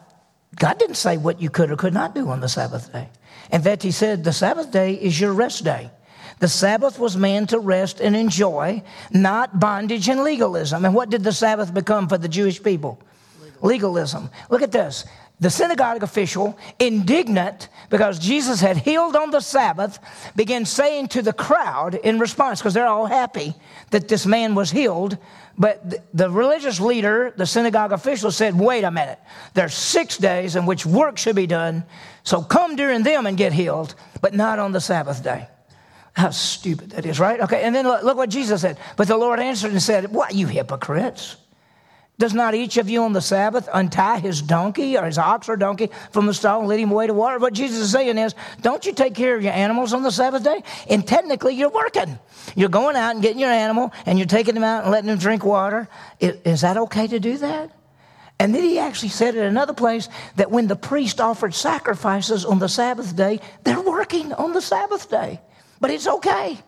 God 0.55 0.79
didn't 0.79 0.95
say 0.95 1.17
what 1.17 1.41
you 1.41 1.49
could 1.49 1.71
or 1.71 1.75
could 1.75 1.93
not 1.93 2.15
do 2.15 2.29
on 2.29 2.39
the 2.39 2.49
Sabbath 2.49 2.91
day. 2.91 3.09
In 3.51 3.61
fact, 3.61 3.83
He 3.83 3.91
said, 3.91 4.23
"The 4.23 4.33
Sabbath 4.33 4.71
day 4.71 4.93
is 4.93 5.19
your 5.19 5.33
rest 5.33 5.63
day." 5.63 5.91
The 6.39 6.47
Sabbath 6.47 6.97
was 6.97 7.15
man 7.17 7.45
to 7.47 7.59
rest 7.59 7.99
and 7.99 8.15
enjoy, 8.15 8.81
not 9.11 9.59
bondage 9.59 10.09
and 10.09 10.23
legalism. 10.23 10.85
And 10.85 10.95
what 10.95 11.09
did 11.09 11.23
the 11.23 11.33
Sabbath 11.33 11.71
become 11.73 12.07
for 12.07 12.17
the 12.17 12.27
Jewish 12.27 12.63
people? 12.63 12.97
Legalism. 13.61 14.31
Look 14.49 14.63
at 14.63 14.71
this 14.71 15.05
the 15.41 15.49
synagogue 15.49 16.03
official, 16.03 16.57
indignant 16.79 17.67
because 17.89 18.19
Jesus 18.19 18.61
had 18.61 18.77
healed 18.77 19.15
on 19.15 19.31
the 19.31 19.41
Sabbath, 19.41 19.99
began 20.35 20.65
saying 20.65 21.09
to 21.09 21.23
the 21.23 21.33
crowd 21.33 21.95
in 21.95 22.19
response, 22.19 22.59
because 22.59 22.75
they're 22.75 22.87
all 22.87 23.07
happy 23.07 23.55
that 23.89 24.07
this 24.07 24.27
man 24.27 24.53
was 24.53 24.69
healed. 24.69 25.17
But 25.57 26.15
the 26.15 26.29
religious 26.29 26.79
leader, 26.79 27.33
the 27.35 27.47
synagogue 27.47 27.91
official, 27.91 28.31
said, 28.31 28.57
Wait 28.57 28.83
a 28.83 28.91
minute. 28.91 29.19
There's 29.55 29.73
six 29.73 30.17
days 30.17 30.55
in 30.55 30.67
which 30.67 30.85
work 30.85 31.17
should 31.17 31.35
be 31.35 31.47
done, 31.47 31.83
so 32.23 32.41
come 32.41 32.75
during 32.75 33.01
them 33.01 33.25
and 33.25 33.35
get 33.35 33.51
healed, 33.51 33.95
but 34.21 34.35
not 34.35 34.59
on 34.59 34.71
the 34.71 34.79
Sabbath 34.79 35.23
day. 35.23 35.47
How 36.13 36.29
stupid 36.29 36.91
that 36.91 37.05
is, 37.05 37.19
right? 37.19 37.41
Okay, 37.41 37.63
and 37.63 37.73
then 37.73 37.87
look, 37.87 38.03
look 38.03 38.17
what 38.17 38.29
Jesus 38.29 38.61
said. 38.61 38.77
But 38.95 39.07
the 39.07 39.17
Lord 39.17 39.39
answered 39.39 39.71
and 39.71 39.81
said, 39.81 40.11
What, 40.11 40.35
you 40.35 40.45
hypocrites? 40.45 41.35
Does 42.21 42.35
not 42.35 42.53
each 42.53 42.77
of 42.77 42.87
you 42.87 43.01
on 43.01 43.13
the 43.13 43.19
Sabbath 43.19 43.67
untie 43.73 44.19
his 44.19 44.43
donkey 44.43 44.95
or 44.95 45.05
his 45.05 45.17
ox 45.17 45.49
or 45.49 45.57
donkey 45.57 45.89
from 46.11 46.27
the 46.27 46.35
stall 46.35 46.59
and 46.59 46.69
lead 46.69 46.79
him 46.79 46.91
away 46.91 47.07
to 47.07 47.15
water? 47.15 47.39
What 47.39 47.51
Jesus 47.51 47.79
is 47.79 47.91
saying 47.91 48.15
is, 48.19 48.35
don't 48.61 48.85
you 48.85 48.93
take 48.93 49.15
care 49.15 49.35
of 49.35 49.41
your 49.41 49.53
animals 49.53 49.91
on 49.91 50.03
the 50.03 50.11
Sabbath 50.11 50.43
day? 50.43 50.61
And 50.87 51.07
technically, 51.07 51.55
you're 51.55 51.71
working. 51.71 52.19
You're 52.55 52.69
going 52.69 52.95
out 52.95 53.15
and 53.15 53.23
getting 53.23 53.39
your 53.39 53.49
animal 53.49 53.91
and 54.05 54.19
you're 54.19 54.27
taking 54.27 54.53
them 54.53 54.63
out 54.63 54.83
and 54.83 54.91
letting 54.91 55.07
them 55.07 55.17
drink 55.17 55.43
water. 55.43 55.89
Is, 56.19 56.61
that 56.61 56.77
okay 56.77 57.07
to 57.07 57.19
do 57.19 57.39
that? 57.39 57.71
And 58.37 58.53
then 58.53 58.61
he 58.61 58.77
actually 58.77 59.09
said 59.09 59.33
in 59.33 59.43
another 59.43 59.73
place 59.73 60.07
that 60.35 60.51
when 60.51 60.67
the 60.67 60.75
priest 60.75 61.19
offered 61.19 61.55
sacrifices 61.55 62.45
on 62.45 62.59
the 62.59 62.69
Sabbath 62.69 63.15
day, 63.15 63.39
they're 63.63 63.81
working 63.81 64.31
on 64.33 64.53
the 64.53 64.61
Sabbath 64.61 65.09
day. 65.09 65.41
But 65.79 65.89
it's 65.89 66.05
okay. 66.05 66.59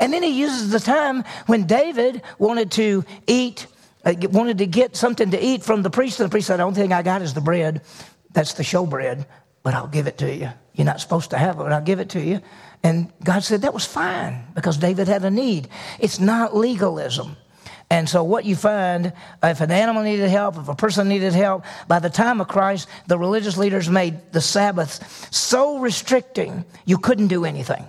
And 0.00 0.12
then 0.12 0.24
he 0.24 0.30
uses 0.30 0.70
the 0.70 0.80
time 0.80 1.22
when 1.46 1.68
David 1.68 2.22
wanted 2.40 2.72
to 2.72 3.04
eat 3.28 3.68
Uh, 4.06 4.14
wanted 4.30 4.58
to 4.58 4.66
get 4.66 4.94
something 4.94 5.32
to 5.32 5.44
eat 5.44 5.64
from 5.64 5.82
the 5.82 5.90
priest, 5.90 6.20
and 6.20 6.28
the 6.28 6.30
priest 6.30 6.46
said, 6.46 6.58
The 6.58 6.62
only 6.62 6.80
thing 6.80 6.92
I 6.92 7.02
got 7.02 7.22
is 7.22 7.34
the 7.34 7.40
bread. 7.40 7.82
That's 8.30 8.52
the 8.52 8.62
show 8.62 8.86
bread, 8.86 9.26
but 9.64 9.74
I'll 9.74 9.88
give 9.88 10.06
it 10.06 10.18
to 10.18 10.32
you. 10.32 10.48
You're 10.74 10.84
not 10.84 11.00
supposed 11.00 11.30
to 11.30 11.38
have 11.38 11.56
it, 11.56 11.64
but 11.64 11.72
I'll 11.72 11.82
give 11.82 11.98
it 11.98 12.10
to 12.10 12.20
you. 12.20 12.40
And 12.84 13.12
God 13.24 13.42
said 13.42 13.62
that 13.62 13.74
was 13.74 13.84
fine 13.84 14.44
because 14.54 14.76
David 14.76 15.08
had 15.08 15.24
a 15.24 15.30
need. 15.30 15.68
It's 15.98 16.20
not 16.20 16.54
legalism. 16.54 17.36
And 17.90 18.08
so, 18.08 18.22
what 18.22 18.44
you 18.44 18.54
find, 18.54 19.12
uh, 19.42 19.48
if 19.48 19.60
an 19.60 19.70
animal 19.72 20.02
needed 20.02 20.28
help, 20.28 20.56
if 20.56 20.68
a 20.68 20.74
person 20.74 21.08
needed 21.08 21.32
help, 21.32 21.64
by 21.88 21.98
the 21.98 22.10
time 22.10 22.40
of 22.40 22.46
Christ, 22.46 22.88
the 23.08 23.18
religious 23.18 23.56
leaders 23.56 23.90
made 23.90 24.32
the 24.32 24.40
Sabbath 24.40 25.28
so 25.32 25.78
restricting 25.78 26.64
you 26.84 26.98
couldn't 26.98 27.28
do 27.28 27.44
anything. 27.44 27.84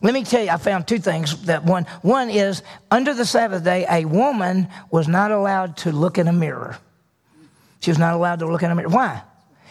Let 0.00 0.14
me 0.14 0.24
tell 0.24 0.42
you, 0.42 0.50
I 0.50 0.56
found 0.56 0.86
two 0.86 0.98
things. 0.98 1.42
That 1.44 1.64
one, 1.64 1.84
one 2.02 2.30
is 2.30 2.62
under 2.90 3.14
the 3.14 3.24
Sabbath 3.24 3.64
day, 3.64 3.86
a 3.90 4.04
woman 4.04 4.68
was 4.90 5.08
not 5.08 5.30
allowed 5.30 5.76
to 5.78 5.92
look 5.92 6.18
in 6.18 6.28
a 6.28 6.32
mirror. 6.32 6.78
She 7.80 7.90
was 7.90 7.98
not 7.98 8.14
allowed 8.14 8.40
to 8.40 8.46
look 8.46 8.62
in 8.62 8.70
a 8.70 8.74
mirror. 8.74 8.88
Why? 8.88 9.22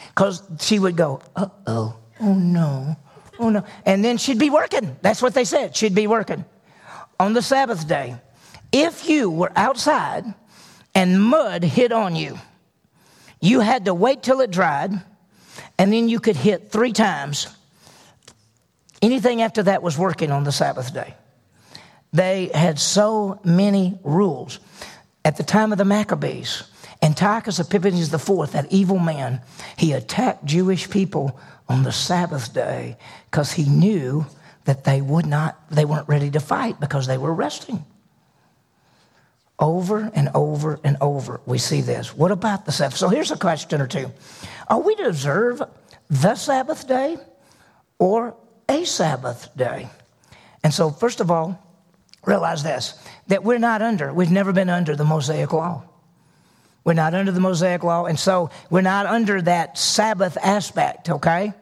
Because 0.10 0.42
she 0.60 0.80
would 0.80 0.96
go, 0.96 1.22
uh 1.36 1.48
oh, 1.66 1.98
oh 2.20 2.34
no, 2.34 2.98
oh 3.40 3.50
no. 3.50 3.64
And 3.86 4.04
then 4.04 4.18
she'd 4.18 4.40
be 4.40 4.50
working. 4.50 4.98
That's 5.02 5.22
what 5.22 5.34
they 5.34 5.46
said. 5.46 5.76
She'd 5.76 5.96
be 5.96 6.08
working. 6.08 6.44
On 7.20 7.34
the 7.34 7.42
Sabbath 7.42 7.88
day, 7.88 8.16
if 8.72 9.10
you 9.10 9.30
were 9.30 9.52
outside 9.56 10.26
and 10.94 11.22
mud 11.22 11.64
hit 11.64 11.92
on 11.92 12.16
you, 12.16 12.38
you 13.40 13.60
had 13.60 13.86
to 13.86 13.94
wait 13.94 14.24
till 14.24 14.42
it 14.42 14.52
dried, 14.52 14.92
and 15.78 15.94
then 15.94 16.10
you 16.10 16.20
could 16.20 16.36
hit 16.36 16.72
three 16.72 16.92
times 16.92 17.56
Anything 19.02 19.42
after 19.42 19.64
that 19.64 19.84
was 19.84 19.98
working 19.98 20.32
on 20.32 20.44
the 20.44 20.52
Sabbath 20.52 20.94
day. 20.94 21.14
They 22.14 22.50
had 22.54 22.80
so 22.80 23.40
many 23.44 24.00
rules. 24.04 24.60
At 25.24 25.38
the 25.38 25.44
time 25.44 25.72
of 25.72 25.78
the 25.78 25.86
Maccabees, 25.86 26.64
Antiochus 27.02 27.60
Epiphanes 27.60 28.12
IV, 28.14 28.52
that 28.52 28.68
evil 28.72 28.98
man, 28.98 29.42
he 29.78 29.92
attacked 29.92 30.46
Jewish 30.46 30.90
people 30.90 31.40
on 31.70 31.84
the 31.84 31.92
Sabbath 31.92 32.54
day 32.54 32.98
because 33.30 33.52
he 33.52 33.66
knew 33.66 34.26
that 34.66 34.84
they 34.84 35.02
would 35.02 35.26
not, 35.26 35.70
they 35.70 35.86
weren't 35.86 36.08
ready 36.08 36.32
to 36.32 36.40
fight 36.40 36.80
because 36.80 37.08
they 37.08 37.18
were 37.18 37.34
resting. 37.34 37.86
Over 39.60 40.12
and 40.14 40.30
over 40.34 40.80
and 40.84 40.98
over, 41.02 41.42
we 41.46 41.58
see 41.58 41.82
this. 41.82 42.16
What 42.16 42.32
about 42.32 42.66
the 42.66 42.72
Sabbath? 42.72 42.98
So 42.98 43.10
here's 43.10 43.32
a 43.32 43.38
question 43.38 43.82
or 43.82 43.88
two 43.88 44.12
Are 44.68 44.80
we 44.80 44.96
to 44.96 45.08
observe 45.08 45.62
the 46.10 46.36
Sabbath 46.36 46.88
day 46.88 47.18
or 48.00 48.36
a 48.70 48.86
Sabbath 48.86 49.50
day. 49.56 49.90
And 50.64 50.74
so, 50.74 50.90
first 50.90 51.20
of 51.20 51.32
all, 51.32 51.64
realize 52.26 52.64
this 52.64 53.02
that 53.28 53.44
we're 53.44 53.60
not 53.60 53.82
under, 53.82 54.14
we've 54.14 54.32
never 54.32 54.54
been 54.54 54.70
under 54.70 54.96
the 54.96 55.06
Mosaic 55.06 55.52
law. 55.54 55.84
We're 56.84 56.94
not 56.94 57.14
under 57.14 57.34
the 57.34 57.42
Mosaic 57.42 57.84
law, 57.84 58.06
and 58.06 58.18
so 58.18 58.50
we're 58.70 58.82
not 58.82 59.06
under 59.06 59.42
that 59.42 59.78
Sabbath 59.78 60.38
aspect, 60.42 61.10
okay? 61.10 61.54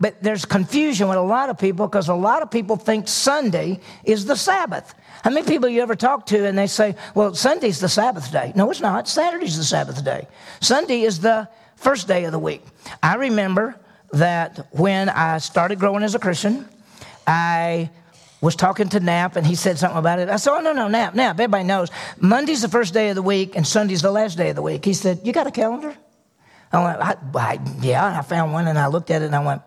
But 0.00 0.22
there's 0.22 0.44
confusion 0.44 1.08
with 1.08 1.18
a 1.18 1.22
lot 1.22 1.48
of 1.48 1.58
people 1.58 1.86
because 1.86 2.08
a 2.08 2.14
lot 2.14 2.42
of 2.42 2.50
people 2.50 2.76
think 2.76 3.06
Sunday 3.06 3.80
is 4.04 4.26
the 4.26 4.36
Sabbath. 4.36 4.92
How 5.22 5.30
many 5.30 5.46
people 5.46 5.68
you 5.68 5.82
ever 5.82 5.94
talk 5.94 6.26
to 6.26 6.46
and 6.46 6.58
they 6.58 6.66
say, 6.66 6.96
well, 7.14 7.34
Sunday's 7.34 7.78
the 7.78 7.88
Sabbath 7.88 8.30
day? 8.30 8.52
No, 8.56 8.70
it's 8.70 8.80
not. 8.80 9.08
Saturday's 9.08 9.56
the 9.56 9.64
Sabbath 9.64 10.04
day. 10.04 10.26
Sunday 10.60 11.02
is 11.02 11.20
the 11.20 11.48
first 11.76 12.08
day 12.08 12.24
of 12.24 12.32
the 12.32 12.38
week. 12.38 12.62
I 13.02 13.14
remember 13.14 13.78
that 14.12 14.68
when 14.70 15.08
I 15.08 15.38
started 15.38 15.78
growing 15.78 16.02
as 16.02 16.14
a 16.14 16.18
Christian, 16.18 16.68
I 17.26 17.90
was 18.40 18.54
talking 18.54 18.88
to 18.90 19.00
Knapp 19.00 19.36
and 19.36 19.46
he 19.46 19.54
said 19.54 19.78
something 19.78 19.98
about 19.98 20.18
it. 20.18 20.28
I 20.28 20.36
said, 20.36 20.52
Oh, 20.52 20.60
no, 20.60 20.72
no, 20.72 20.88
Knapp, 20.88 21.14
Knapp, 21.14 21.36
everybody 21.36 21.64
knows. 21.64 21.90
Monday's 22.20 22.62
the 22.62 22.68
first 22.68 22.94
day 22.94 23.08
of 23.08 23.16
the 23.16 23.22
week 23.22 23.56
and 23.56 23.66
Sunday's 23.66 24.02
the 24.02 24.10
last 24.10 24.36
day 24.36 24.50
of 24.50 24.56
the 24.56 24.62
week. 24.62 24.84
He 24.84 24.94
said, 24.94 25.20
You 25.24 25.32
got 25.32 25.46
a 25.46 25.50
calendar? 25.50 25.96
I 26.72 26.84
went, 26.84 27.00
I, 27.00 27.16
I, 27.34 27.58
Yeah, 27.80 28.18
I 28.18 28.22
found 28.22 28.52
one 28.52 28.66
and 28.68 28.78
I 28.78 28.88
looked 28.88 29.10
at 29.10 29.22
it 29.22 29.26
and 29.26 29.34
I 29.34 29.44
went, 29.44 29.62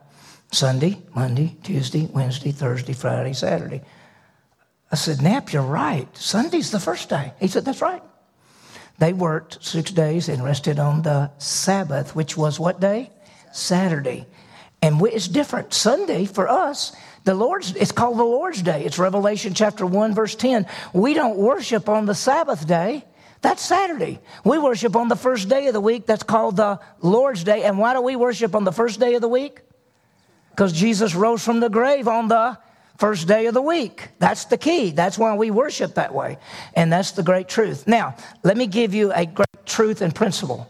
Sunday, 0.51 1.01
Monday, 1.13 1.55
Tuesday, 1.63 2.07
Wednesday, 2.11 2.51
Thursday, 2.51 2.93
Friday, 2.93 3.33
Saturday. 3.33 3.81
I 4.91 4.95
said, 4.95 5.21
Knapp, 5.21 5.53
you're 5.53 5.61
right. 5.61 6.07
Sunday's 6.17 6.71
the 6.71 6.79
first 6.79 7.09
day. 7.09 7.33
He 7.39 7.47
said, 7.47 7.65
That's 7.65 7.81
right. 7.81 8.01
They 8.97 9.13
worked 9.13 9.63
six 9.63 9.91
days 9.91 10.27
and 10.27 10.43
rested 10.43 10.77
on 10.77 11.03
the 11.03 11.31
Sabbath, 11.37 12.15
which 12.15 12.35
was 12.35 12.59
what 12.59 12.81
day? 12.81 13.09
Saturday. 13.51 14.27
And 14.81 14.99
we, 14.99 15.11
it's 15.11 15.27
different. 15.27 15.73
Sunday 15.73 16.25
for 16.25 16.47
us, 16.47 16.95
the 17.25 17.33
Lord's, 17.33 17.75
it's 17.75 17.91
called 17.91 18.17
the 18.17 18.23
Lord's 18.23 18.61
Day. 18.61 18.85
It's 18.85 18.97
Revelation 18.97 19.53
chapter 19.53 19.85
1, 19.85 20.15
verse 20.15 20.35
10. 20.35 20.65
We 20.93 21.13
don't 21.13 21.37
worship 21.37 21.89
on 21.89 22.05
the 22.05 22.15
Sabbath 22.15 22.65
day. 22.65 23.03
That's 23.41 23.63
Saturday. 23.63 24.19
We 24.43 24.57
worship 24.57 24.95
on 24.95 25.07
the 25.07 25.15
first 25.15 25.49
day 25.49 25.67
of 25.67 25.73
the 25.73 25.81
week. 25.81 26.05
That's 26.05 26.23
called 26.23 26.57
the 26.57 26.79
Lord's 27.01 27.43
Day. 27.43 27.63
And 27.63 27.77
why 27.77 27.93
do 27.93 28.01
we 28.01 28.15
worship 28.15 28.55
on 28.55 28.63
the 28.63 28.71
first 28.71 28.99
day 28.99 29.15
of 29.15 29.21
the 29.21 29.29
week? 29.29 29.61
Because 30.51 30.73
Jesus 30.73 31.15
rose 31.15 31.43
from 31.43 31.59
the 31.59 31.69
grave 31.69 32.07
on 32.07 32.27
the 32.27 32.57
first 32.97 33.27
day 33.27 33.45
of 33.45 33.53
the 33.53 33.61
week. 33.61 34.09
That's 34.19 34.45
the 34.45 34.57
key. 34.57 34.91
That's 34.91 35.17
why 35.17 35.35
we 35.35 35.51
worship 35.51 35.95
that 35.95 36.13
way. 36.13 36.37
And 36.73 36.91
that's 36.91 37.11
the 37.11 37.23
great 37.23 37.47
truth. 37.47 37.87
Now, 37.87 38.15
let 38.43 38.57
me 38.57 38.67
give 38.67 38.93
you 38.93 39.13
a 39.13 39.25
great 39.25 39.65
truth 39.65 40.01
and 40.01 40.13
principle. 40.13 40.69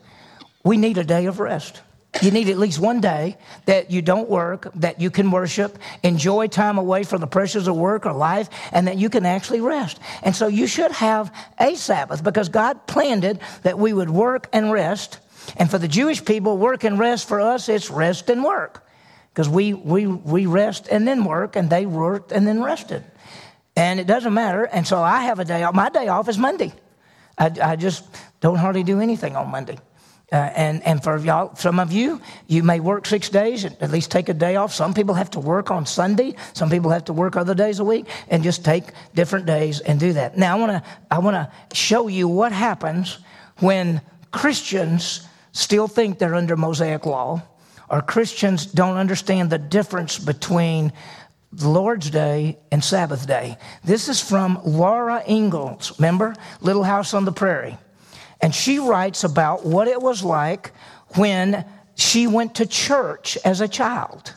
We 0.63 0.77
need 0.77 0.99
a 0.99 1.03
day 1.03 1.25
of 1.25 1.39
rest. 1.39 1.81
You 2.21 2.31
need 2.31 2.49
at 2.49 2.57
least 2.57 2.79
one 2.79 3.01
day 3.01 3.37
that 3.65 3.91
you 3.91 4.01
don't 4.01 4.27
work, 4.27 4.67
that 4.75 4.99
you 4.99 5.11
can 5.11 5.29
worship, 5.29 5.77
enjoy 6.03 6.47
time 6.47 6.77
away 6.77 7.03
from 7.03 7.21
the 7.21 7.27
pressures 7.27 7.67
of 7.67 7.75
work 7.77 8.05
or 8.05 8.13
life, 8.13 8.49
and 8.71 8.87
that 8.87 8.97
you 8.97 9.09
can 9.09 9.25
actually 9.25 9.61
rest. 9.61 9.99
And 10.23 10.35
so 10.35 10.47
you 10.47 10.65
should 10.65 10.91
have 10.91 11.33
a 11.59 11.75
Sabbath 11.75 12.23
because 12.23 12.49
God 12.49 12.87
planned 12.87 13.23
it 13.23 13.39
that 13.61 13.77
we 13.77 13.93
would 13.93 14.09
work 14.09 14.49
and 14.51 14.71
rest. 14.71 15.19
And 15.55 15.69
for 15.69 15.77
the 15.77 15.87
Jewish 15.87 16.25
people, 16.25 16.57
work 16.57 16.83
and 16.83 16.97
rest 16.97 17.27
for 17.27 17.39
us, 17.39 17.69
it's 17.69 17.89
rest 17.89 18.29
and 18.29 18.43
work. 18.43 18.85
Because 19.31 19.47
we, 19.47 19.73
we, 19.73 20.07
we 20.07 20.47
rest 20.47 20.87
and 20.89 21.07
then 21.07 21.23
work, 21.23 21.55
and 21.55 21.69
they 21.69 21.85
worked 21.85 22.31
and 22.31 22.47
then 22.47 22.61
rested. 22.61 23.03
And 23.75 23.99
it 23.99 24.07
doesn't 24.07 24.33
matter. 24.33 24.63
And 24.63 24.85
so 24.85 25.01
I 25.01 25.21
have 25.21 25.39
a 25.39 25.45
day 25.45 25.63
off. 25.63 25.75
My 25.75 25.89
day 25.89 26.07
off 26.07 26.27
is 26.27 26.37
Monday. 26.37 26.73
I, 27.37 27.51
I 27.61 27.75
just 27.75 28.03
don't 28.41 28.57
hardly 28.57 28.83
do 28.83 28.99
anything 28.99 29.35
on 29.35 29.49
Monday. 29.49 29.77
Uh, 30.31 30.35
and, 30.55 30.85
and 30.85 31.03
for 31.03 31.17
y'all, 31.17 31.55
some 31.55 31.79
of 31.79 31.91
you, 31.91 32.21
you 32.47 32.61
may 32.61 32.79
work 32.79 33.05
six 33.05 33.29
days 33.29 33.63
and 33.63 33.75
at 33.81 33.89
least 33.89 34.11
take 34.11 34.29
a 34.29 34.33
day 34.33 34.55
off. 34.57 34.73
Some 34.73 34.93
people 34.93 35.15
have 35.15 35.31
to 35.31 35.39
work 35.39 35.71
on 35.71 35.85
Sunday. 35.85 36.35
Some 36.53 36.69
people 36.69 36.91
have 36.91 37.05
to 37.05 37.13
work 37.13 37.35
other 37.35 37.55
days 37.55 37.79
a 37.79 37.83
week 37.83 38.05
and 38.27 38.43
just 38.43 38.63
take 38.63 38.85
different 39.15 39.47
days 39.47 39.79
and 39.79 39.99
do 39.99 40.13
that. 40.13 40.37
Now, 40.37 40.55
I 40.55 40.59
want 40.59 40.71
to 40.71 40.83
I 41.09 41.19
wanna 41.19 41.51
show 41.73 42.07
you 42.07 42.27
what 42.27 42.51
happens 42.51 43.17
when 43.59 44.01
Christians 44.31 45.27
still 45.51 45.87
think 45.87 46.19
they're 46.19 46.35
under 46.35 46.55
Mosaic 46.55 47.05
law 47.07 47.41
or 47.89 48.01
Christians 48.01 48.65
don't 48.67 48.97
understand 48.97 49.49
the 49.49 49.57
difference 49.57 50.19
between 50.19 50.93
the 51.51 51.67
Lord's 51.67 52.11
Day 52.11 52.59
and 52.71 52.83
Sabbath 52.83 53.25
Day. 53.25 53.57
This 53.83 54.07
is 54.07 54.21
from 54.21 54.59
Laura 54.63 55.23
Ingalls, 55.27 55.97
remember? 55.97 56.35
Little 56.61 56.83
House 56.83 57.15
on 57.15 57.25
the 57.25 57.31
Prairie. 57.31 57.77
And 58.41 58.53
she 58.53 58.79
writes 58.79 59.23
about 59.23 59.65
what 59.65 59.87
it 59.87 60.01
was 60.01 60.23
like 60.23 60.71
when 61.15 61.65
she 61.95 62.27
went 62.27 62.55
to 62.55 62.65
church 62.65 63.37
as 63.43 63.61
a 63.61 63.67
child. 63.67 64.33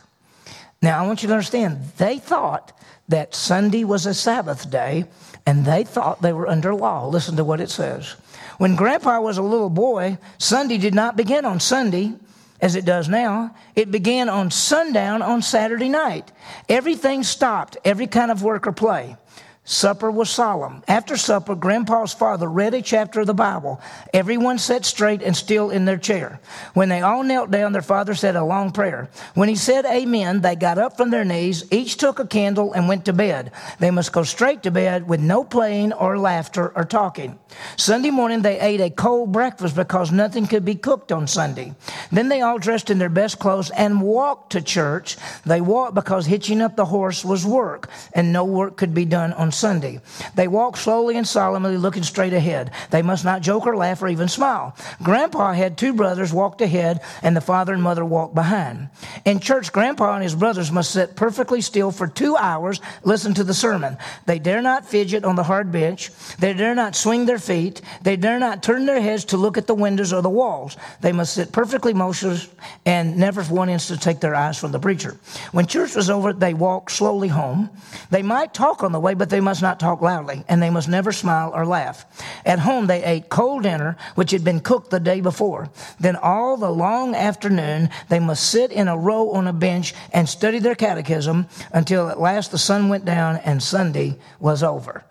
Now, 0.81 1.01
I 1.01 1.07
want 1.07 1.23
you 1.23 1.27
to 1.27 1.33
understand, 1.33 1.79
they 1.97 2.17
thought 2.19 2.77
that 3.07 3.33
Sunday 3.33 3.83
was 3.83 4.05
a 4.05 4.13
Sabbath 4.13 4.69
day, 4.69 5.05
and 5.45 5.65
they 5.65 5.83
thought 5.83 6.21
they 6.21 6.33
were 6.33 6.47
under 6.47 6.75
law. 6.75 7.07
Listen 7.07 7.37
to 7.37 7.43
what 7.43 7.61
it 7.61 7.69
says. 7.69 8.15
When 8.57 8.75
Grandpa 8.75 9.19
was 9.21 9.37
a 9.37 9.41
little 9.41 9.69
boy, 9.69 10.17
Sunday 10.37 10.77
did 10.77 10.93
not 10.93 11.17
begin 11.17 11.45
on 11.45 11.59
Sunday 11.59 12.13
as 12.61 12.75
it 12.75 12.85
does 12.85 13.09
now. 13.09 13.55
It 13.75 13.91
began 13.91 14.29
on 14.29 14.51
sundown 14.51 15.21
on 15.21 15.41
Saturday 15.41 15.89
night. 15.89 16.31
Everything 16.69 17.23
stopped, 17.23 17.77
every 17.83 18.07
kind 18.07 18.31
of 18.31 18.43
work 18.43 18.67
or 18.67 18.71
play. 18.71 19.17
Supper 19.65 20.11
was 20.11 20.29
solemn. 20.29 20.83
After 20.89 21.15
supper, 21.15 21.55
Grandpa's 21.55 22.13
father 22.13 22.49
read 22.49 22.73
a 22.73 22.81
chapter 22.81 23.21
of 23.21 23.27
the 23.27 23.33
Bible. 23.33 23.79
Everyone 24.13 24.57
sat 24.57 24.83
straight 24.83 25.21
and 25.21 25.37
still 25.37 25.69
in 25.69 25.85
their 25.85 25.97
chair. 25.97 26.41
When 26.73 26.89
they 26.89 26.99
all 26.99 27.23
knelt 27.23 27.49
down, 27.49 27.71
their 27.71 27.81
father 27.81 28.13
said 28.13 28.35
a 28.35 28.43
long 28.43 28.71
prayer. 28.71 29.09
When 29.35 29.47
he 29.47 29.55
said 29.55 29.85
amen, 29.85 30.41
they 30.41 30.57
got 30.57 30.77
up 30.77 30.97
from 30.97 31.11
their 31.11 31.23
knees, 31.23 31.63
each 31.71 31.95
took 31.95 32.19
a 32.19 32.27
candle, 32.27 32.73
and 32.73 32.89
went 32.89 33.05
to 33.05 33.13
bed. 33.13 33.53
They 33.79 33.89
must 33.89 34.11
go 34.11 34.23
straight 34.23 34.63
to 34.63 34.71
bed 34.71 35.07
with 35.07 35.21
no 35.21 35.45
playing 35.45 35.93
or 35.93 36.19
laughter 36.19 36.73
or 36.75 36.83
talking. 36.83 37.39
Sunday 37.77 38.11
morning, 38.11 38.41
they 38.41 38.59
ate 38.59 38.81
a 38.81 38.89
cold 38.89 39.31
breakfast 39.31 39.77
because 39.77 40.11
nothing 40.11 40.45
could 40.45 40.65
be 40.65 40.75
cooked 40.75 41.13
on 41.13 41.25
Sunday. 41.25 41.73
Then 42.11 42.27
they 42.27 42.41
all 42.41 42.59
dressed 42.59 42.89
in 42.89 42.99
their 42.99 43.07
best 43.07 43.39
clothes 43.39 43.69
and 43.69 44.01
walked 44.01 44.51
to 44.51 44.61
church. 44.61 45.15
They 45.45 45.61
walked 45.61 45.95
because 45.95 46.25
hitching 46.25 46.61
up 46.61 46.75
the 46.75 46.83
horse 46.83 47.23
was 47.23 47.45
work, 47.45 47.89
and 48.11 48.33
no 48.33 48.43
work 48.43 48.75
could 48.75 48.93
be 48.93 49.05
done 49.05 49.31
on 49.31 49.52
Sunday. 49.53 50.01
They 50.35 50.47
walked 50.47 50.79
slowly 50.79 51.17
and 51.17 51.27
solemnly, 51.27 51.77
looking 51.77 52.03
straight 52.03 52.33
ahead. 52.33 52.71
They 52.89 53.01
must 53.01 53.23
not 53.23 53.41
joke 53.41 53.65
or 53.65 53.77
laugh 53.77 54.01
or 54.01 54.07
even 54.07 54.27
smile. 54.27 54.75
Grandpa 55.01 55.53
had 55.53 55.77
two 55.77 55.93
brothers 55.93 56.33
walked 56.33 56.61
ahead, 56.61 57.01
and 57.21 57.35
the 57.35 57.41
father 57.41 57.73
and 57.73 57.83
mother 57.83 58.03
walked 58.03 58.35
behind. 58.35 58.89
In 59.25 59.39
church, 59.39 59.71
Grandpa 59.71 60.15
and 60.15 60.23
his 60.23 60.35
brothers 60.35 60.71
must 60.71 60.91
sit 60.91 61.15
perfectly 61.15 61.61
still 61.61 61.91
for 61.91 62.07
two 62.07 62.35
hours, 62.35 62.81
listen 63.03 63.33
to 63.35 63.43
the 63.43 63.53
sermon. 63.53 63.97
They 64.25 64.39
dare 64.39 64.61
not 64.61 64.85
fidget 64.85 65.25
on 65.25 65.35
the 65.35 65.43
hard 65.43 65.71
bench. 65.71 66.11
They 66.39 66.53
dare 66.53 66.75
not 66.75 66.95
swing 66.95 67.25
their 67.25 67.39
feet. 67.39 67.81
They 68.01 68.15
dare 68.15 68.39
not 68.39 68.63
turn 68.63 68.85
their 68.85 69.01
heads 69.01 69.25
to 69.25 69.37
look 69.37 69.57
at 69.57 69.67
the 69.67 69.75
windows 69.75 70.13
or 70.13 70.21
the 70.21 70.29
walls. 70.29 70.77
They 71.01 71.11
must 71.11 71.33
sit 71.33 71.51
perfectly 71.51 71.93
motionless 71.93 72.47
and 72.85 73.17
never 73.17 73.43
for 73.43 73.53
one 73.53 73.69
instant 73.69 74.01
take 74.01 74.19
their 74.19 74.35
eyes 74.35 74.57
from 74.57 74.71
the 74.71 74.79
preacher. 74.79 75.17
When 75.51 75.65
church 75.65 75.95
was 75.95 76.09
over, 76.09 76.33
they 76.33 76.53
walked 76.53 76.91
slowly 76.91 77.27
home. 77.27 77.69
They 78.09 78.21
might 78.21 78.53
talk 78.53 78.83
on 78.83 78.91
the 78.91 78.99
way, 78.99 79.13
but 79.13 79.29
they 79.29 79.39
must 79.43 79.61
not 79.61 79.79
talk 79.79 80.01
loudly, 80.01 80.43
and 80.47 80.61
they 80.61 80.69
must 80.69 80.89
never 80.89 81.11
smile 81.11 81.51
or 81.53 81.65
laugh. 81.65 82.05
At 82.45 82.59
home, 82.59 82.87
they 82.87 83.03
ate 83.03 83.29
cold 83.29 83.63
dinner, 83.63 83.97
which 84.15 84.31
had 84.31 84.43
been 84.43 84.59
cooked 84.59 84.89
the 84.89 84.99
day 84.99 85.21
before. 85.21 85.69
Then 85.99 86.15
all 86.15 86.57
the 86.57 86.71
long 86.71 87.13
afternoon, 87.13 87.89
they 88.09 88.19
must 88.19 88.49
sit 88.49 88.71
in 88.71 88.87
a 88.87 88.97
row 88.97 89.31
on 89.31 89.47
a 89.47 89.53
bench 89.53 89.93
and 90.11 90.27
study 90.27 90.59
their 90.59 90.75
catechism 90.75 91.47
until 91.71 92.09
at 92.09 92.19
last 92.19 92.51
the 92.51 92.57
sun 92.57 92.89
went 92.89 93.05
down 93.05 93.37
and 93.37 93.61
Sunday 93.61 94.17
was 94.39 94.63
over. 94.63 95.03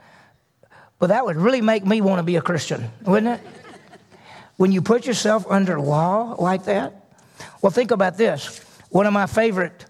Well, 0.98 1.08
that 1.08 1.24
would 1.24 1.36
really 1.36 1.60
make 1.60 1.84
me 1.84 2.00
want 2.00 2.18
to 2.18 2.22
be 2.22 2.36
a 2.36 2.42
Christian, 2.42 2.90
wouldn't 3.04 3.40
it? 3.40 3.46
when 4.56 4.70
you 4.70 4.82
put 4.82 5.06
yourself 5.06 5.44
under 5.48 5.80
law 5.80 6.36
like 6.38 6.64
that? 6.64 6.94
Well, 7.60 7.70
think 7.70 7.90
about 7.90 8.16
this. 8.16 8.58
One 8.90 9.06
of 9.06 9.12
my 9.12 9.26
favorite 9.26 9.86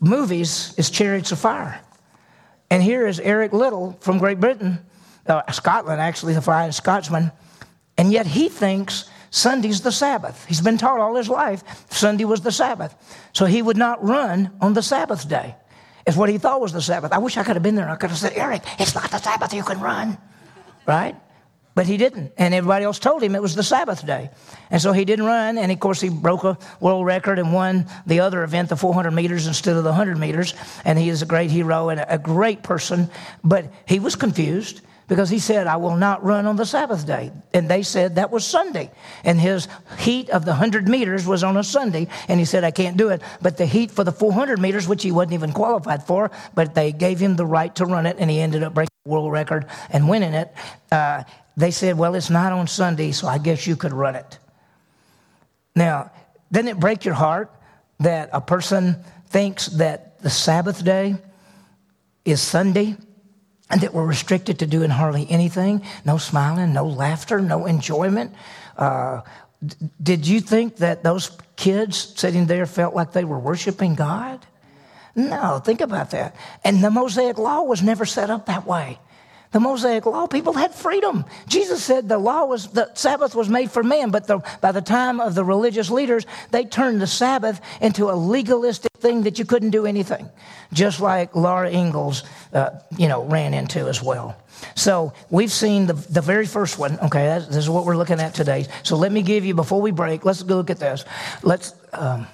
movies 0.00 0.74
is 0.76 0.90
Chariots 0.90 1.32
of 1.32 1.38
Fire. 1.38 1.80
And 2.70 2.82
here 2.82 3.06
is 3.06 3.20
Eric 3.20 3.52
Liddell 3.52 3.96
from 4.00 4.18
Great 4.18 4.40
Britain, 4.40 4.78
uh, 5.26 5.50
Scotland, 5.52 6.00
actually, 6.00 6.34
the 6.34 6.42
fine 6.42 6.72
Scotsman. 6.72 7.30
And 7.96 8.12
yet 8.12 8.26
he 8.26 8.48
thinks 8.48 9.08
Sunday's 9.30 9.80
the 9.80 9.92
Sabbath. 9.92 10.44
He's 10.46 10.60
been 10.60 10.78
taught 10.78 11.00
all 11.00 11.14
his 11.16 11.28
life 11.28 11.62
Sunday 11.90 12.24
was 12.24 12.40
the 12.40 12.52
Sabbath. 12.52 12.94
So 13.32 13.44
he 13.44 13.62
would 13.62 13.76
not 13.76 14.02
run 14.04 14.50
on 14.60 14.74
the 14.74 14.82
Sabbath 14.82 15.28
day. 15.28 15.54
It's 16.06 16.16
what 16.16 16.28
he 16.28 16.38
thought 16.38 16.60
was 16.60 16.72
the 16.72 16.82
Sabbath. 16.82 17.12
I 17.12 17.18
wish 17.18 17.36
I 17.36 17.42
could 17.42 17.56
have 17.56 17.62
been 17.62 17.74
there. 17.74 17.88
I 17.88 17.96
could 17.96 18.10
have 18.10 18.18
said, 18.18 18.32
Eric, 18.36 18.62
it's 18.78 18.94
not 18.94 19.10
the 19.10 19.18
Sabbath. 19.18 19.52
You 19.52 19.62
can 19.62 19.80
run 19.80 20.18
right? 20.86 21.16
But 21.76 21.86
he 21.86 21.98
didn't. 21.98 22.32
And 22.38 22.54
everybody 22.54 22.86
else 22.86 22.98
told 22.98 23.22
him 23.22 23.34
it 23.34 23.42
was 23.42 23.54
the 23.54 23.62
Sabbath 23.62 24.04
day. 24.04 24.30
And 24.70 24.80
so 24.80 24.92
he 24.92 25.04
didn't 25.04 25.26
run. 25.26 25.58
And 25.58 25.70
of 25.70 25.78
course, 25.78 26.00
he 26.00 26.08
broke 26.08 26.42
a 26.42 26.56
world 26.80 27.04
record 27.04 27.38
and 27.38 27.52
won 27.52 27.84
the 28.06 28.20
other 28.20 28.42
event, 28.42 28.70
the 28.70 28.76
400 28.76 29.10
meters 29.10 29.46
instead 29.46 29.76
of 29.76 29.84
the 29.84 29.90
100 29.90 30.16
meters. 30.18 30.54
And 30.86 30.98
he 30.98 31.10
is 31.10 31.20
a 31.20 31.26
great 31.26 31.50
hero 31.50 31.90
and 31.90 32.02
a 32.08 32.16
great 32.16 32.62
person. 32.62 33.10
But 33.44 33.70
he 33.84 33.98
was 33.98 34.16
confused 34.16 34.80
because 35.06 35.28
he 35.28 35.38
said, 35.38 35.66
I 35.66 35.76
will 35.76 35.98
not 35.98 36.24
run 36.24 36.46
on 36.46 36.56
the 36.56 36.64
Sabbath 36.64 37.06
day. 37.06 37.30
And 37.52 37.68
they 37.68 37.82
said 37.82 38.14
that 38.14 38.30
was 38.30 38.46
Sunday. 38.46 38.90
And 39.22 39.38
his 39.38 39.68
heat 39.98 40.30
of 40.30 40.46
the 40.46 40.52
100 40.52 40.88
meters 40.88 41.26
was 41.26 41.44
on 41.44 41.58
a 41.58 41.62
Sunday. 41.62 42.08
And 42.26 42.40
he 42.40 42.46
said, 42.46 42.64
I 42.64 42.70
can't 42.70 42.96
do 42.96 43.10
it. 43.10 43.20
But 43.42 43.58
the 43.58 43.66
heat 43.66 43.90
for 43.90 44.02
the 44.02 44.12
400 44.12 44.58
meters, 44.58 44.88
which 44.88 45.02
he 45.02 45.12
wasn't 45.12 45.34
even 45.34 45.52
qualified 45.52 46.06
for, 46.06 46.30
but 46.54 46.74
they 46.74 46.90
gave 46.90 47.20
him 47.20 47.36
the 47.36 47.44
right 47.44 47.74
to 47.76 47.84
run 47.84 48.06
it. 48.06 48.16
And 48.18 48.30
he 48.30 48.40
ended 48.40 48.62
up 48.62 48.72
breaking 48.72 48.96
the 49.04 49.10
world 49.10 49.30
record 49.30 49.66
and 49.90 50.08
winning 50.08 50.32
it, 50.32 50.54
uh, 50.90 51.24
they 51.56 51.70
said, 51.70 51.96
Well, 51.96 52.14
it's 52.14 52.30
not 52.30 52.52
on 52.52 52.66
Sunday, 52.66 53.12
so 53.12 53.26
I 53.26 53.38
guess 53.38 53.66
you 53.66 53.76
could 53.76 53.92
run 53.92 54.14
it. 54.16 54.38
Now, 55.74 56.10
doesn't 56.52 56.68
it 56.68 56.80
break 56.80 57.04
your 57.04 57.14
heart 57.14 57.50
that 58.00 58.30
a 58.32 58.40
person 58.40 59.04
thinks 59.28 59.66
that 59.66 60.20
the 60.20 60.30
Sabbath 60.30 60.84
day 60.84 61.16
is 62.24 62.40
Sunday 62.40 62.96
and 63.70 63.80
that 63.80 63.92
we're 63.92 64.06
restricted 64.06 64.60
to 64.60 64.66
doing 64.66 64.90
hardly 64.90 65.26
anything? 65.28 65.82
No 66.04 66.18
smiling, 66.18 66.72
no 66.72 66.86
laughter, 66.86 67.40
no 67.40 67.66
enjoyment. 67.66 68.34
Uh, 68.76 69.22
did 70.02 70.26
you 70.26 70.40
think 70.40 70.76
that 70.76 71.02
those 71.02 71.36
kids 71.56 71.96
sitting 72.16 72.46
there 72.46 72.66
felt 72.66 72.94
like 72.94 73.12
they 73.12 73.24
were 73.24 73.38
worshiping 73.38 73.94
God? 73.94 74.44
No, 75.14 75.58
think 75.58 75.80
about 75.80 76.10
that. 76.10 76.36
And 76.62 76.84
the 76.84 76.90
Mosaic 76.90 77.38
law 77.38 77.62
was 77.62 77.82
never 77.82 78.04
set 78.04 78.28
up 78.28 78.46
that 78.46 78.66
way. 78.66 78.98
The 79.52 79.60
Mosaic 79.60 80.06
law, 80.06 80.26
people 80.26 80.52
had 80.52 80.74
freedom. 80.74 81.24
Jesus 81.48 81.82
said 81.82 82.08
the 82.08 82.18
law 82.18 82.44
was, 82.44 82.68
the 82.68 82.92
Sabbath 82.94 83.34
was 83.34 83.48
made 83.48 83.70
for 83.70 83.82
man, 83.82 84.10
but 84.10 84.26
the, 84.26 84.40
by 84.60 84.72
the 84.72 84.82
time 84.82 85.20
of 85.20 85.34
the 85.34 85.44
religious 85.44 85.90
leaders, 85.90 86.26
they 86.50 86.64
turned 86.64 87.00
the 87.00 87.06
Sabbath 87.06 87.60
into 87.80 88.10
a 88.10 88.14
legalistic 88.14 88.92
thing 88.98 89.22
that 89.22 89.38
you 89.38 89.44
couldn't 89.44 89.70
do 89.70 89.86
anything. 89.86 90.28
Just 90.72 91.00
like 91.00 91.34
Laura 91.34 91.70
Ingalls, 91.70 92.24
uh, 92.52 92.70
you 92.96 93.08
know, 93.08 93.24
ran 93.24 93.54
into 93.54 93.88
as 93.88 94.02
well. 94.02 94.36
So 94.74 95.12
we've 95.30 95.52
seen 95.52 95.86
the, 95.86 95.92
the 95.92 96.20
very 96.20 96.46
first 96.46 96.78
one. 96.78 96.98
Okay, 97.00 97.26
this 97.26 97.56
is 97.56 97.70
what 97.70 97.84
we're 97.84 97.96
looking 97.96 98.20
at 98.20 98.34
today. 98.34 98.66
So 98.82 98.96
let 98.96 99.12
me 99.12 99.22
give 99.22 99.44
you, 99.44 99.54
before 99.54 99.80
we 99.80 99.90
break, 99.90 100.24
let's 100.24 100.42
go 100.42 100.56
look 100.56 100.70
at 100.70 100.78
this. 100.78 101.04
Let's, 101.42 101.74
um, 101.92 102.26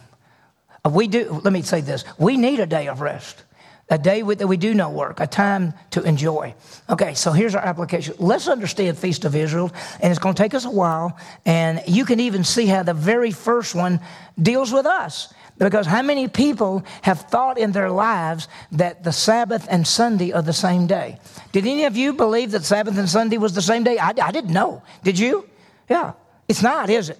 we 0.90 1.06
do, 1.08 1.40
let 1.44 1.52
me 1.52 1.62
say 1.62 1.80
this 1.80 2.04
we 2.18 2.36
need 2.36 2.60
a 2.60 2.66
day 2.66 2.88
of 2.88 3.00
rest, 3.00 3.44
a 3.92 3.98
day 3.98 4.22
that 4.22 4.48
we 4.48 4.56
do 4.56 4.72
no 4.72 4.88
work, 4.88 5.20
a 5.20 5.26
time 5.26 5.74
to 5.90 6.02
enjoy. 6.02 6.54
Okay, 6.88 7.12
so 7.12 7.30
here's 7.30 7.54
our 7.54 7.62
application. 7.62 8.14
Let's 8.18 8.48
understand 8.48 8.96
Feast 8.96 9.26
of 9.26 9.36
Israel, 9.36 9.70
and 10.00 10.10
it's 10.10 10.18
going 10.18 10.34
to 10.34 10.42
take 10.42 10.54
us 10.54 10.64
a 10.64 10.70
while, 10.70 11.18
and 11.44 11.82
you 11.86 12.06
can 12.06 12.18
even 12.18 12.42
see 12.42 12.64
how 12.64 12.82
the 12.82 12.94
very 12.94 13.32
first 13.32 13.74
one 13.74 14.00
deals 14.40 14.72
with 14.72 14.86
us. 14.86 15.32
Because 15.58 15.84
how 15.86 16.00
many 16.00 16.26
people 16.26 16.82
have 17.02 17.20
thought 17.20 17.58
in 17.58 17.72
their 17.72 17.90
lives 17.90 18.48
that 18.72 19.04
the 19.04 19.12
Sabbath 19.12 19.66
and 19.68 19.86
Sunday 19.86 20.32
are 20.32 20.40
the 20.40 20.54
same 20.54 20.86
day? 20.86 21.18
Did 21.52 21.66
any 21.66 21.84
of 21.84 21.94
you 21.94 22.14
believe 22.14 22.52
that 22.52 22.64
Sabbath 22.64 22.96
and 22.96 23.06
Sunday 23.06 23.36
was 23.36 23.52
the 23.52 23.60
same 23.60 23.84
day? 23.84 23.98
I, 23.98 24.08
I 24.08 24.32
didn't 24.32 24.54
know. 24.54 24.82
Did 25.04 25.18
you? 25.18 25.46
Yeah. 25.90 26.14
It's 26.48 26.62
not, 26.62 26.88
is 26.88 27.10
it? 27.10 27.18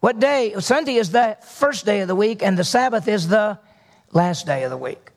What 0.00 0.18
day? 0.18 0.54
Sunday 0.58 0.96
is 0.96 1.12
the 1.12 1.38
first 1.42 1.86
day 1.86 2.00
of 2.00 2.08
the 2.08 2.16
week, 2.16 2.42
and 2.42 2.58
the 2.58 2.64
Sabbath 2.64 3.06
is 3.06 3.28
the 3.28 3.60
last 4.12 4.44
day 4.44 4.64
of 4.64 4.70
the 4.70 4.76
week. 4.76 5.12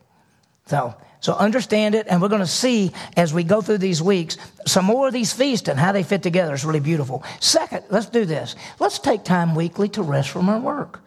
So, 0.71 0.95
so 1.19 1.34
understand 1.34 1.95
it, 1.95 2.07
and 2.10 2.21
we're 2.21 2.29
going 2.29 2.39
to 2.39 2.47
see 2.47 2.93
as 3.17 3.34
we 3.34 3.43
go 3.43 3.60
through 3.60 3.79
these 3.79 4.01
weeks 4.01 4.38
some 4.65 4.86
more 4.86 5.05
of 5.05 5.13
these 5.13 5.34
feasts 5.34 5.67
and 5.67 5.77
how 5.77 5.91
they 5.91 6.01
fit 6.01 6.23
together. 6.23 6.53
It's 6.53 6.63
really 6.63 6.79
beautiful. 6.79 7.25
Second, 7.41 7.84
let's 7.89 8.05
do 8.05 8.23
this. 8.23 8.55
Let's 8.79 8.97
take 8.97 9.25
time 9.25 9.53
weekly 9.53 9.89
to 9.89 10.01
rest 10.01 10.29
from 10.29 10.47
our 10.47 10.62
work. 10.62 11.01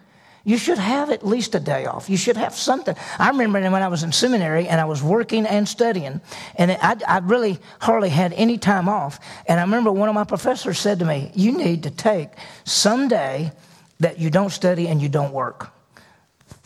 You 0.45 0.59
should 0.59 0.77
have 0.77 1.09
at 1.09 1.27
least 1.27 1.55
a 1.55 1.61
day 1.61 1.87
off. 1.87 2.11
You 2.11 2.19
should 2.19 2.37
have 2.37 2.55
something. 2.55 2.95
I 3.19 3.31
remember 3.31 3.63
when 3.71 3.83
I 3.83 3.89
was 3.89 4.03
in 4.03 4.13
seminary 4.13 4.69
and 4.69 4.83
I 4.83 4.85
was 4.85 5.03
working 5.03 5.47
and 5.47 5.67
studying, 5.67 6.21
and 6.57 6.73
I, 6.73 6.97
I 7.09 7.19
really 7.21 7.59
hardly 7.81 8.11
had 8.11 8.35
any 8.35 8.59
time 8.59 8.87
off. 8.87 9.19
And 9.49 9.59
I 9.59 9.63
remember 9.63 9.91
one 9.91 10.11
of 10.11 10.15
my 10.15 10.25
professors 10.25 10.79
said 10.79 10.99
to 10.99 11.07
me, 11.07 11.31
You 11.35 11.53
need 11.57 11.85
to 11.85 11.91
take 11.91 12.29
some 12.65 13.09
day 13.09 13.53
that 14.01 14.19
you 14.19 14.29
don't 14.29 14.51
study 14.51 14.89
and 14.89 15.01
you 15.01 15.09
don't 15.09 15.33
work. 15.33 15.71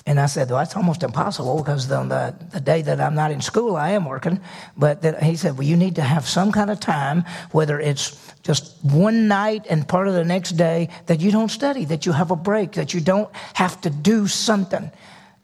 And 0.09 0.19
I 0.19 0.25
said, 0.25 0.49
well, 0.49 0.61
that's 0.61 0.75
almost 0.75 1.03
impossible 1.03 1.59
because 1.59 1.93
on 1.93 2.09
the, 2.09 2.35
the 2.51 2.63
day 2.63 2.81
that 2.81 2.99
I'm 2.99 3.15
not 3.15 3.31
in 3.31 3.43
school, 3.43 3.77
I 3.77 3.91
am 3.91 4.07
working. 4.07 4.41
But 4.75 5.03
that, 5.03 5.23
he 5.23 5.37
said, 5.37 5.59
well, 5.59 5.67
you 5.67 5.77
need 5.77 5.97
to 5.97 6.03
have 6.03 6.27
some 6.27 6.51
kind 6.51 6.71
of 6.71 6.81
time, 6.81 7.27
whether 7.53 7.79
it's 7.79 8.33
just 8.43 8.83
one 8.83 9.29
night 9.29 9.67
and 9.69 9.87
part 9.87 10.09
of 10.09 10.15
the 10.15 10.25
next 10.25 10.53
day, 10.53 10.89
that 11.09 11.21
you 11.21 11.31
don't 11.31 11.51
study, 11.51 11.85
that 11.85 12.07
you 12.07 12.13
have 12.13 12.31
a 12.31 12.37
break, 12.37 12.73
that 12.73 12.95
you 12.95 13.03
don't 13.03 13.29
have 13.53 13.83
to 13.83 13.91
do 13.91 14.27
something. 14.27 14.91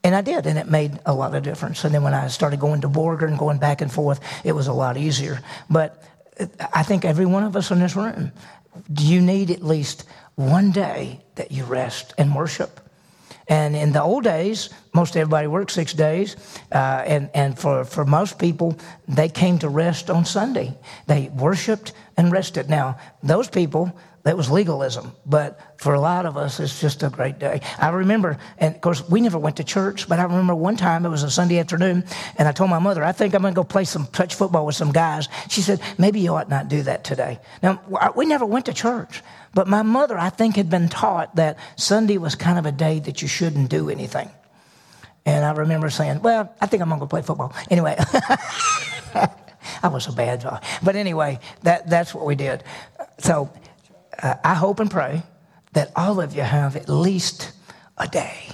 And 0.03 0.15
I 0.15 0.23
did, 0.23 0.47
and 0.47 0.59
it 0.59 0.71
made 0.71 0.99
a 1.05 1.13
lot 1.13 1.35
of 1.35 1.43
difference. 1.43 1.85
And 1.85 1.95
then 1.95 2.03
when 2.03 2.15
I 2.15 2.29
started 2.29 2.59
going 2.59 2.81
to 2.81 2.89
Borger 2.89 3.29
and 3.29 3.39
going 3.39 3.59
back 3.59 3.83
and 3.83 3.93
forth, 3.93 4.19
it 4.45 4.53
was 4.53 4.67
a 4.67 4.73
lot 4.73 4.97
easier. 4.97 5.41
But 5.69 6.03
uh, 6.41 6.47
I 6.73 6.85
think 6.85 7.05
every 7.05 7.27
one 7.27 7.45
of 7.45 7.55
us 7.55 7.71
in 7.71 7.81
this 7.81 7.97
room, 7.97 8.33
do 8.91 9.05
you 9.05 9.21
need 9.21 9.51
at 9.51 9.63
least 9.63 10.05
one 10.37 10.73
day 10.73 11.21
that 11.35 11.53
you 11.53 11.65
rest 11.65 12.15
and 12.17 12.35
worship? 12.35 12.81
And 13.49 13.77
in 13.77 13.93
the 13.93 14.03
old 14.03 14.25
days, 14.25 14.71
most 14.95 15.17
everybody 15.17 15.49
worked 15.49 15.73
six 15.73 15.93
days. 15.93 16.37
Uh, 16.73 17.03
and 17.07 17.31
and 17.35 17.59
for, 17.59 17.85
for 17.85 18.05
most 18.05 18.39
people, 18.39 18.79
they 19.09 19.29
came 19.29 19.59
to 19.59 19.69
rest 19.69 20.09
on 20.11 20.25
Sunday. 20.25 20.77
They 21.07 21.29
worshiped 21.35 21.93
and 22.17 22.33
rested. 22.33 22.71
Now, 22.71 22.99
those 23.23 23.49
people, 23.49 23.93
that 24.25 24.37
was 24.39 24.51
legalism. 24.51 25.13
But 25.27 25.61
for 25.77 25.95
a 25.95 26.01
lot 26.01 26.25
of 26.25 26.37
us, 26.37 26.59
it's 26.59 26.81
just 26.81 27.03
a 27.03 27.11
great 27.11 27.39
day. 27.39 27.61
I 27.79 27.91
remember, 27.91 28.39
and 28.59 28.75
of 28.75 28.81
course, 28.81 29.07
we 29.09 29.21
never 29.21 29.39
went 29.39 29.57
to 29.59 29.65
church, 29.65 30.09
but 30.09 30.19
I 30.19 30.23
remember 30.23 30.55
one 30.55 30.77
time 30.77 31.05
it 31.05 31.11
was 31.11 31.23
a 31.23 31.31
Sunday 31.31 31.59
afternoon, 31.59 32.05
and 32.39 32.49
I 32.49 32.53
told 32.53 32.71
my 32.71 32.79
mother, 32.79 33.05
I 33.05 33.13
think 33.13 33.35
I'm 33.35 33.43
going 33.43 33.53
to 33.53 33.57
go 33.57 33.65
play 33.65 33.85
some 33.85 34.07
touch 34.07 34.35
football 34.35 34.65
with 34.65 34.77
some 34.77 34.93
guys. 34.93 35.29
She 35.51 35.61
said, 35.61 35.81
maybe 35.99 36.21
you 36.21 36.35
ought 36.35 36.49
not 36.49 36.69
do 36.69 36.83
that 36.85 37.05
today. 37.05 37.39
Now, 37.63 37.81
we 38.17 38.25
never 38.25 38.47
went 38.47 38.67
to 38.67 38.73
church. 38.73 39.23
But 39.53 39.69
my 39.69 39.83
mother, 39.83 40.19
I 40.19 40.31
think, 40.31 40.57
had 40.57 40.71
been 40.71 40.89
taught 40.89 41.37
that 41.37 41.59
Sunday 41.77 42.17
was 42.17 42.35
kind 42.35 42.59
of 42.59 42.67
a 42.67 42.73
day 42.73 43.01
that 43.01 43.21
you 43.21 43.29
shouldn't 43.29 43.69
do 43.69 43.91
anything. 43.91 44.31
And 45.27 45.45
I 45.45 45.53
remember 45.53 45.91
saying, 45.91 46.23
Well, 46.23 46.55
I 46.61 46.67
think 46.67 46.83
I'm 46.83 46.89
going 46.89 47.01
to 47.01 47.05
go 47.05 47.09
play 47.09 47.23
football. 47.23 47.55
Anyway, 47.71 47.97
I 49.83 49.89
was 49.89 50.07
a 50.07 50.13
bad 50.13 50.43
guy. 50.43 50.61
But 50.83 50.97
anyway, 50.97 51.39
that, 51.63 51.89
that's 51.89 52.15
what 52.15 52.27
we 52.27 52.35
did. 52.35 52.63
So 53.19 53.51
uh, 54.23 54.35
I 54.45 54.55
hope 54.55 54.81
and 54.81 54.91
pray 54.91 55.23
that 55.73 55.91
all 55.97 56.21
of 56.21 56.35
you 56.35 56.43
have 56.43 56.77
at 56.77 56.89
least 56.89 57.53
a 57.99 58.07
day 58.07 58.49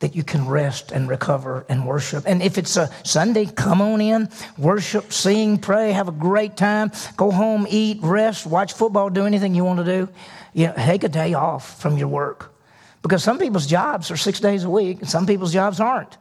that 0.00 0.14
you 0.14 0.22
can 0.22 0.46
rest 0.46 0.92
and 0.92 1.08
recover 1.08 1.66
and 1.68 1.86
worship. 1.86 2.24
And 2.26 2.42
if 2.42 2.56
it's 2.56 2.76
a 2.76 2.90
Sunday, 3.04 3.46
come 3.46 3.80
on 3.80 4.00
in, 4.00 4.28
worship, 4.56 5.12
sing, 5.12 5.58
pray, 5.58 5.92
have 5.92 6.08
a 6.08 6.12
great 6.12 6.56
time, 6.56 6.92
go 7.16 7.30
home, 7.30 7.66
eat, 7.68 7.98
rest, 8.02 8.46
watch 8.46 8.74
football, 8.74 9.10
do 9.10 9.26
anything 9.26 9.54
you 9.54 9.64
want 9.64 9.78
to 9.78 9.84
do. 9.84 10.08
You 10.54 10.68
know, 10.68 10.74
take 10.76 11.04
a 11.04 11.08
day 11.08 11.34
off 11.34 11.80
from 11.80 11.98
your 11.98 12.08
work. 12.08 12.54
Because 13.08 13.24
some 13.24 13.38
people's 13.38 13.66
jobs 13.66 14.10
are 14.10 14.18
six 14.18 14.38
days 14.38 14.64
a 14.64 14.70
week, 14.70 15.00
and 15.00 15.08
some 15.08 15.24
people's 15.24 15.54
jobs 15.54 15.80
aren't. 15.80 16.18